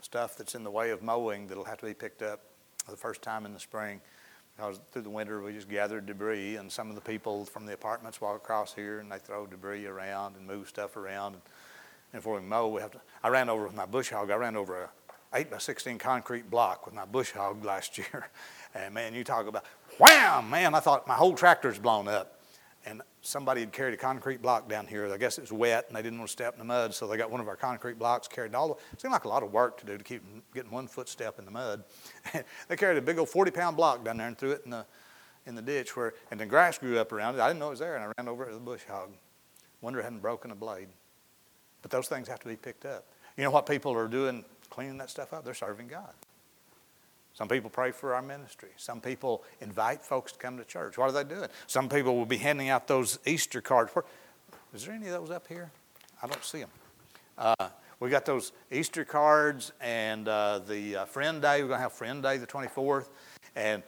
stuff 0.00 0.36
that's 0.38 0.54
in 0.54 0.64
the 0.64 0.70
way 0.70 0.90
of 0.90 1.02
mowing 1.02 1.46
that'll 1.46 1.64
have 1.64 1.78
to 1.78 1.86
be 1.86 1.94
picked 1.94 2.22
up 2.22 2.40
for 2.88 2.92
the 2.92 2.98
first 2.98 3.20
time 3.20 3.44
in 3.44 3.52
the 3.52 3.60
spring 3.60 4.00
because 4.56 4.80
through 4.92 5.02
the 5.02 5.10
winter 5.10 5.42
we 5.42 5.52
just 5.52 5.68
gathered 5.68 6.06
debris 6.06 6.56
and 6.56 6.72
some 6.72 6.88
of 6.88 6.94
the 6.94 7.02
people 7.02 7.44
from 7.44 7.66
the 7.66 7.74
apartments 7.74 8.18
walk 8.18 8.36
across 8.36 8.72
here 8.72 9.00
and 9.00 9.12
they 9.12 9.18
throw 9.18 9.46
debris 9.46 9.84
around 9.84 10.36
and 10.36 10.46
move 10.46 10.66
stuff 10.66 10.96
around. 10.96 11.34
And, 11.34 11.42
and 12.14 12.22
before 12.22 12.40
we 12.40 12.46
mow 12.46 12.68
we 12.68 12.80
have 12.80 12.92
to 12.92 13.00
i 13.22 13.28
ran 13.28 13.50
over 13.50 13.64
with 13.64 13.74
my 13.74 13.84
bush 13.84 14.08
hog 14.08 14.30
i 14.30 14.36
ran 14.36 14.56
over 14.56 14.84
a 14.84 14.90
8 15.34 15.50
by 15.50 15.58
16 15.58 15.98
concrete 15.98 16.48
block 16.48 16.86
with 16.86 16.94
my 16.94 17.04
bush 17.04 17.32
hog 17.32 17.62
last 17.72 17.98
year. 17.98 18.30
And 18.74 18.94
man 18.94 19.14
you 19.14 19.22
talk 19.22 19.46
about 19.46 19.66
wham 19.98 20.48
man 20.48 20.74
i 20.74 20.80
thought 20.80 21.06
my 21.06 21.14
whole 21.14 21.34
tractor's 21.34 21.78
blown 21.78 22.08
up 22.08 22.37
and 22.88 23.02
somebody 23.20 23.60
had 23.60 23.72
carried 23.72 23.92
a 23.92 23.96
concrete 23.96 24.40
block 24.40 24.68
down 24.68 24.86
here. 24.86 25.12
I 25.12 25.18
guess 25.18 25.36
it 25.36 25.42
was 25.42 25.52
wet 25.52 25.84
and 25.88 25.96
they 25.96 26.02
didn't 26.02 26.18
want 26.18 26.28
to 26.28 26.32
step 26.32 26.54
in 26.54 26.58
the 26.58 26.64
mud, 26.64 26.94
so 26.94 27.06
they 27.06 27.16
got 27.16 27.30
one 27.30 27.40
of 27.40 27.48
our 27.48 27.56
concrete 27.56 27.98
blocks 27.98 28.26
carried 28.26 28.54
all 28.54 28.68
the 28.68 28.74
It 28.92 29.00
seemed 29.00 29.12
like 29.12 29.24
a 29.24 29.28
lot 29.28 29.42
of 29.42 29.52
work 29.52 29.78
to 29.80 29.86
do 29.86 29.98
to 29.98 30.04
keep 30.04 30.22
getting 30.54 30.70
one 30.70 30.88
footstep 30.88 31.38
in 31.38 31.44
the 31.44 31.50
mud. 31.50 31.84
they 32.68 32.76
carried 32.76 32.96
a 32.96 33.02
big 33.02 33.18
old 33.18 33.28
40 33.28 33.50
pound 33.50 33.76
block 33.76 34.04
down 34.04 34.16
there 34.16 34.26
and 34.26 34.38
threw 34.38 34.52
it 34.52 34.62
in 34.64 34.70
the, 34.70 34.86
in 35.46 35.54
the 35.54 35.62
ditch 35.62 35.96
where, 35.96 36.14
and 36.30 36.40
the 36.40 36.46
grass 36.46 36.78
grew 36.78 36.98
up 36.98 37.12
around 37.12 37.34
it. 37.34 37.40
I 37.40 37.48
didn't 37.48 37.60
know 37.60 37.68
it 37.68 37.70
was 37.70 37.78
there 37.80 37.96
and 37.96 38.04
I 38.04 38.12
ran 38.18 38.28
over 38.28 38.48
it 38.48 38.52
with 38.52 38.64
bush 38.64 38.84
hog. 38.88 39.10
Wonder 39.80 40.00
it 40.00 40.04
hadn't 40.04 40.20
broken 40.20 40.50
a 40.50 40.54
blade. 40.54 40.88
But 41.82 41.90
those 41.90 42.08
things 42.08 42.26
have 42.28 42.40
to 42.40 42.48
be 42.48 42.56
picked 42.56 42.86
up. 42.86 43.06
You 43.36 43.44
know 43.44 43.50
what 43.50 43.66
people 43.66 43.92
are 43.92 44.08
doing 44.08 44.44
cleaning 44.70 44.98
that 44.98 45.10
stuff 45.10 45.32
up? 45.32 45.44
They're 45.44 45.54
serving 45.54 45.88
God. 45.88 46.14
Some 47.38 47.46
people 47.46 47.70
pray 47.70 47.92
for 47.92 48.16
our 48.16 48.20
ministry. 48.20 48.70
Some 48.76 49.00
people 49.00 49.44
invite 49.60 50.04
folks 50.04 50.32
to 50.32 50.38
come 50.40 50.58
to 50.58 50.64
church. 50.64 50.98
What 50.98 51.10
are 51.10 51.12
they 51.12 51.22
doing? 51.22 51.48
Some 51.68 51.88
people 51.88 52.16
will 52.16 52.26
be 52.26 52.36
handing 52.36 52.68
out 52.68 52.88
those 52.88 53.20
Easter 53.24 53.60
cards. 53.60 53.92
Is 54.74 54.84
there 54.84 54.92
any 54.92 55.06
of 55.06 55.12
those 55.12 55.30
up 55.30 55.46
here? 55.46 55.70
I 56.20 56.26
don't 56.26 56.42
see 56.42 56.58
them. 56.58 56.70
Uh, 57.38 57.68
we 58.00 58.10
got 58.10 58.24
those 58.24 58.50
Easter 58.72 59.04
cards 59.04 59.70
and 59.80 60.26
uh, 60.26 60.58
the 60.66 60.96
uh, 60.96 61.04
Friend 61.04 61.40
Day. 61.40 61.62
We're 61.62 61.68
going 61.68 61.78
to 61.78 61.82
have 61.82 61.92
Friend 61.92 62.20
Day 62.20 62.38
the 62.38 62.46
24th. 62.48 63.06
And, 63.54 63.84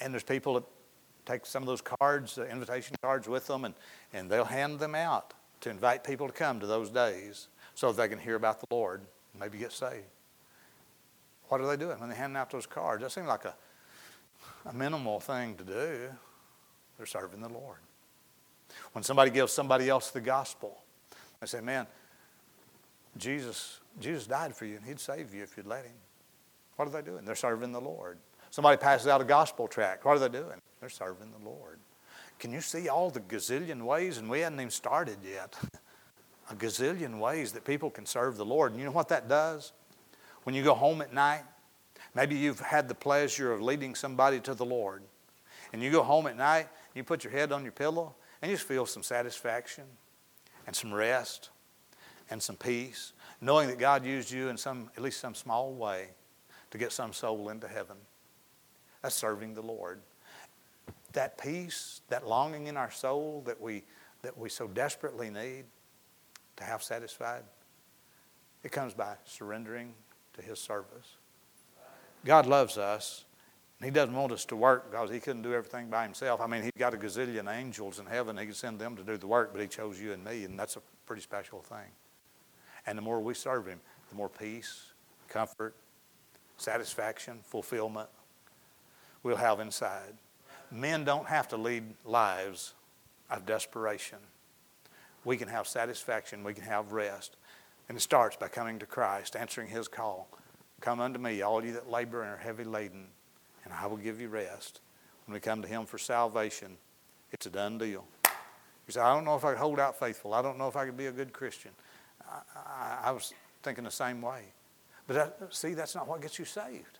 and 0.00 0.14
there's 0.14 0.22
people 0.22 0.54
that 0.54 0.64
take 1.26 1.44
some 1.44 1.62
of 1.62 1.66
those 1.66 1.82
cards, 1.82 2.38
uh, 2.38 2.46
invitation 2.46 2.96
cards 3.02 3.28
with 3.28 3.46
them, 3.46 3.66
and, 3.66 3.74
and 4.14 4.30
they'll 4.30 4.46
hand 4.46 4.78
them 4.78 4.94
out 4.94 5.34
to 5.60 5.68
invite 5.68 6.04
people 6.04 6.26
to 6.26 6.32
come 6.32 6.58
to 6.58 6.66
those 6.66 6.88
days 6.88 7.48
so 7.74 7.92
they 7.92 8.08
can 8.08 8.18
hear 8.18 8.36
about 8.36 8.60
the 8.60 8.66
Lord 8.70 9.02
and 9.34 9.42
maybe 9.42 9.58
get 9.58 9.72
saved. 9.72 10.06
What 11.54 11.60
are 11.60 11.68
they 11.68 11.76
doing 11.76 12.00
when 12.00 12.08
they're 12.08 12.18
handing 12.18 12.36
out 12.36 12.50
those 12.50 12.66
cards? 12.66 13.00
That 13.04 13.12
seems 13.12 13.28
like 13.28 13.44
a, 13.44 13.54
a 14.66 14.72
minimal 14.72 15.20
thing 15.20 15.54
to 15.54 15.62
do. 15.62 16.10
They're 16.96 17.06
serving 17.06 17.40
the 17.40 17.48
Lord. 17.48 17.78
When 18.90 19.04
somebody 19.04 19.30
gives 19.30 19.52
somebody 19.52 19.88
else 19.88 20.10
the 20.10 20.20
gospel, 20.20 20.82
they 21.40 21.46
say, 21.46 21.60
Man, 21.60 21.86
Jesus, 23.16 23.78
Jesus 24.00 24.26
died 24.26 24.56
for 24.56 24.64
you 24.64 24.78
and 24.78 24.84
he'd 24.84 24.98
save 24.98 25.32
you 25.32 25.44
if 25.44 25.56
you'd 25.56 25.68
let 25.68 25.84
him. 25.84 25.94
What 26.74 26.88
are 26.88 26.90
they 26.90 27.02
doing? 27.02 27.24
They're 27.24 27.36
serving 27.36 27.70
the 27.70 27.80
Lord. 27.80 28.18
Somebody 28.50 28.76
passes 28.76 29.06
out 29.06 29.20
a 29.20 29.24
gospel 29.24 29.68
tract. 29.68 30.04
What 30.04 30.16
are 30.16 30.28
they 30.28 30.36
doing? 30.36 30.60
They're 30.80 30.88
serving 30.88 31.30
the 31.38 31.48
Lord. 31.48 31.78
Can 32.40 32.50
you 32.52 32.62
see 32.62 32.88
all 32.88 33.10
the 33.10 33.20
gazillion 33.20 33.84
ways, 33.84 34.18
and 34.18 34.28
we 34.28 34.40
hadn't 34.40 34.58
even 34.58 34.72
started 34.72 35.18
yet, 35.24 35.54
a 36.50 36.56
gazillion 36.56 37.20
ways 37.20 37.52
that 37.52 37.64
people 37.64 37.90
can 37.90 38.06
serve 38.06 38.38
the 38.38 38.44
Lord. 38.44 38.72
And 38.72 38.80
you 38.80 38.86
know 38.86 38.92
what 38.92 39.06
that 39.10 39.28
does? 39.28 39.72
When 40.44 40.54
you 40.54 40.62
go 40.62 40.74
home 40.74 41.02
at 41.02 41.12
night, 41.12 41.42
maybe 42.14 42.36
you've 42.36 42.60
had 42.60 42.88
the 42.88 42.94
pleasure 42.94 43.52
of 43.52 43.60
leading 43.60 43.94
somebody 43.94 44.40
to 44.40 44.54
the 44.54 44.64
Lord. 44.64 45.02
And 45.72 45.82
you 45.82 45.90
go 45.90 46.02
home 46.02 46.26
at 46.26 46.36
night, 46.36 46.68
you 46.94 47.02
put 47.02 47.24
your 47.24 47.32
head 47.32 47.50
on 47.50 47.64
your 47.64 47.72
pillow, 47.72 48.14
and 48.40 48.50
you 48.50 48.56
just 48.56 48.68
feel 48.68 48.86
some 48.86 49.02
satisfaction 49.02 49.84
and 50.66 50.76
some 50.76 50.94
rest 50.94 51.50
and 52.30 52.42
some 52.42 52.56
peace, 52.56 53.12
knowing 53.40 53.68
that 53.68 53.78
God 53.78 54.04
used 54.04 54.30
you 54.30 54.48
in 54.48 54.56
some, 54.56 54.90
at 54.96 55.02
least 55.02 55.20
some 55.20 55.34
small 55.34 55.72
way, 55.74 56.08
to 56.70 56.78
get 56.78 56.92
some 56.92 57.12
soul 57.12 57.48
into 57.48 57.68
heaven. 57.68 57.96
That's 59.02 59.14
serving 59.14 59.54
the 59.54 59.62
Lord. 59.62 60.00
That 61.12 61.38
peace, 61.38 62.00
that 62.08 62.26
longing 62.26 62.66
in 62.66 62.76
our 62.76 62.90
soul 62.90 63.42
that 63.46 63.60
we, 63.60 63.84
that 64.22 64.36
we 64.36 64.48
so 64.48 64.66
desperately 64.66 65.30
need 65.30 65.64
to 66.56 66.64
have 66.64 66.82
satisfied, 66.82 67.42
it 68.62 68.72
comes 68.72 68.94
by 68.94 69.14
surrendering 69.24 69.94
to 70.34 70.42
His 70.42 70.58
service. 70.58 71.16
God 72.24 72.46
loves 72.46 72.78
us. 72.78 73.24
And 73.80 73.86
he 73.86 73.90
doesn't 73.90 74.14
want 74.14 74.32
us 74.32 74.44
to 74.46 74.56
work 74.56 74.90
because 74.90 75.10
He 75.10 75.18
couldn't 75.18 75.42
do 75.42 75.52
everything 75.52 75.90
by 75.90 76.04
Himself. 76.04 76.40
I 76.40 76.46
mean, 76.46 76.62
He's 76.62 76.72
got 76.78 76.94
a 76.94 76.96
gazillion 76.96 77.52
angels 77.52 77.98
in 77.98 78.06
heaven. 78.06 78.36
He 78.38 78.46
could 78.46 78.56
send 78.56 78.78
them 78.78 78.96
to 78.96 79.02
do 79.02 79.16
the 79.16 79.26
work, 79.26 79.50
but 79.52 79.60
He 79.60 79.66
chose 79.66 80.00
you 80.00 80.12
and 80.12 80.24
me, 80.24 80.44
and 80.44 80.58
that's 80.58 80.76
a 80.76 80.82
pretty 81.06 81.22
special 81.22 81.60
thing. 81.60 81.90
And 82.86 82.96
the 82.96 83.02
more 83.02 83.20
we 83.20 83.34
serve 83.34 83.66
Him, 83.66 83.80
the 84.10 84.14
more 84.14 84.28
peace, 84.28 84.92
comfort, 85.28 85.74
satisfaction, 86.56 87.40
fulfillment 87.42 88.08
we'll 89.24 89.36
have 89.36 89.58
inside. 89.58 90.14
Men 90.70 91.02
don't 91.02 91.26
have 91.26 91.48
to 91.48 91.56
lead 91.56 91.82
lives 92.04 92.74
of 93.28 93.44
desperation. 93.44 94.18
We 95.24 95.36
can 95.36 95.48
have 95.48 95.66
satisfaction, 95.66 96.44
we 96.44 96.54
can 96.54 96.64
have 96.64 96.92
rest. 96.92 97.36
And 97.88 97.96
it 97.96 98.00
starts 98.00 98.36
by 98.36 98.48
coming 98.48 98.78
to 98.78 98.86
Christ, 98.86 99.36
answering 99.36 99.68
his 99.68 99.88
call. 99.88 100.28
Come 100.80 101.00
unto 101.00 101.18
me, 101.18 101.42
all 101.42 101.64
you 101.64 101.72
that 101.72 101.90
labor 101.90 102.22
and 102.22 102.30
are 102.30 102.36
heavy 102.36 102.64
laden, 102.64 103.06
and 103.64 103.72
I 103.72 103.86
will 103.86 103.96
give 103.96 104.20
you 104.20 104.28
rest. 104.28 104.80
When 105.26 105.34
we 105.34 105.40
come 105.40 105.62
to 105.62 105.68
him 105.68 105.86
for 105.86 105.98
salvation, 105.98 106.76
it's 107.32 107.46
a 107.46 107.50
done 107.50 107.78
deal. 107.78 108.04
You 108.86 108.92
say, 108.92 109.00
I 109.00 109.14
don't 109.14 109.24
know 109.24 109.36
if 109.36 109.44
I 109.44 109.50
could 109.50 109.58
hold 109.58 109.80
out 109.80 109.98
faithful. 109.98 110.34
I 110.34 110.42
don't 110.42 110.58
know 110.58 110.68
if 110.68 110.76
I 110.76 110.84
could 110.84 110.96
be 110.96 111.06
a 111.06 111.12
good 111.12 111.32
Christian. 111.32 111.70
I, 112.30 112.40
I, 112.54 112.98
I 113.04 113.10
was 113.12 113.32
thinking 113.62 113.84
the 113.84 113.90
same 113.90 114.20
way. 114.20 114.42
But 115.06 115.14
that, 115.14 115.54
see, 115.54 115.74
that's 115.74 115.94
not 115.94 116.06
what 116.06 116.20
gets 116.20 116.38
you 116.38 116.44
saved. 116.44 116.98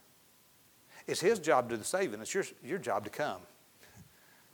It's 1.07 1.21
His 1.21 1.39
job 1.39 1.69
to 1.69 1.75
do 1.75 1.79
the 1.79 1.85
saving. 1.85 2.21
It's 2.21 2.33
your, 2.33 2.45
your 2.65 2.79
job 2.79 3.05
to 3.05 3.11
come. 3.11 3.41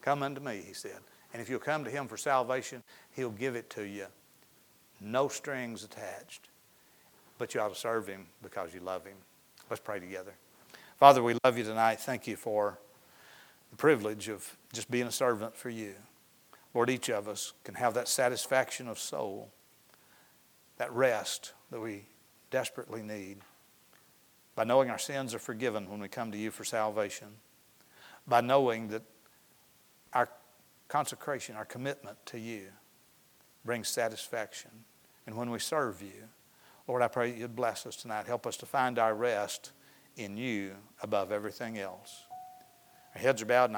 Come 0.03 0.23
unto 0.23 0.41
me, 0.41 0.63
He 0.67 0.73
said. 0.73 0.99
And 1.33 1.41
if 1.41 1.49
you'll 1.49 1.61
come 1.61 1.85
to 1.85 1.91
Him 1.91 2.09
for 2.09 2.17
salvation, 2.17 2.83
He'll 3.15 3.31
give 3.31 3.55
it 3.55 3.71
to 3.71 3.85
you. 3.85 4.07
No 5.01 5.29
strings 5.29 5.85
attached. 5.85 6.49
But 7.39 7.55
you 7.55 7.61
ought 7.61 7.73
to 7.73 7.79
serve 7.79 8.07
Him 8.07 8.27
because 8.43 8.75
you 8.75 8.81
love 8.81 9.07
Him. 9.07 9.17
Let's 9.71 9.81
pray 9.81 10.01
together. 10.01 10.33
Father, 10.99 11.23
we 11.23 11.37
love 11.45 11.57
you 11.57 11.65
tonight. 11.65 12.01
Thank 12.01 12.27
you 12.27 12.37
for 12.37 12.79
the 13.71 13.77
privilege 13.77 14.29
of 14.29 14.57
just 14.73 14.91
being 14.91 15.07
a 15.07 15.13
servant 15.13 15.57
for 15.57 15.71
you. 15.71 15.95
Lord, 16.75 16.91
each 16.91 17.09
of 17.09 17.29
us 17.29 17.55
can 17.65 17.75
have 17.75 17.95
that 17.95 18.09
satisfaction 18.09 18.89
of 18.89 18.99
soul, 18.99 19.51
that 20.77 20.93
rest 20.93 21.53
that 21.71 21.81
we 21.81 22.05
desperately 22.51 23.03
need 23.03 23.39
by 24.55 24.65
knowing 24.65 24.91
our 24.91 24.99
sins 24.99 25.35
are 25.35 25.39
forgiven 25.39 25.89
when 25.89 26.01
we 26.01 26.09
come 26.09 26.31
to 26.33 26.39
you 26.39 26.51
for 26.51 26.65
salvation, 26.65 27.29
by 28.27 28.41
knowing 28.41 28.89
that 28.89 29.03
our 30.13 30.29
consecration, 30.89 31.57
our 31.57 31.65
commitment 31.65 32.19
to 32.27 32.39
you 32.39 32.67
brings 33.65 33.89
satisfaction. 33.89 34.71
And 35.31 35.39
when 35.39 35.51
we 35.51 35.61
serve 35.61 36.03
you, 36.03 36.25
Lord, 36.89 37.03
I 37.03 37.07
pray 37.07 37.33
you'd 37.33 37.55
bless 37.55 37.87
us 37.87 37.95
tonight. 37.95 38.27
Help 38.27 38.49
us 38.49 38.57
to 38.57 38.67
find 38.67 38.99
our 38.99 39.15
rest 39.15 39.71
in 40.17 40.37
you 40.37 40.73
above 41.05 41.31
everything 41.31 41.79
else. 41.79 42.25
Our 43.15 43.21
heads 43.21 43.41
are 43.41 43.47
bowed 43.47 43.71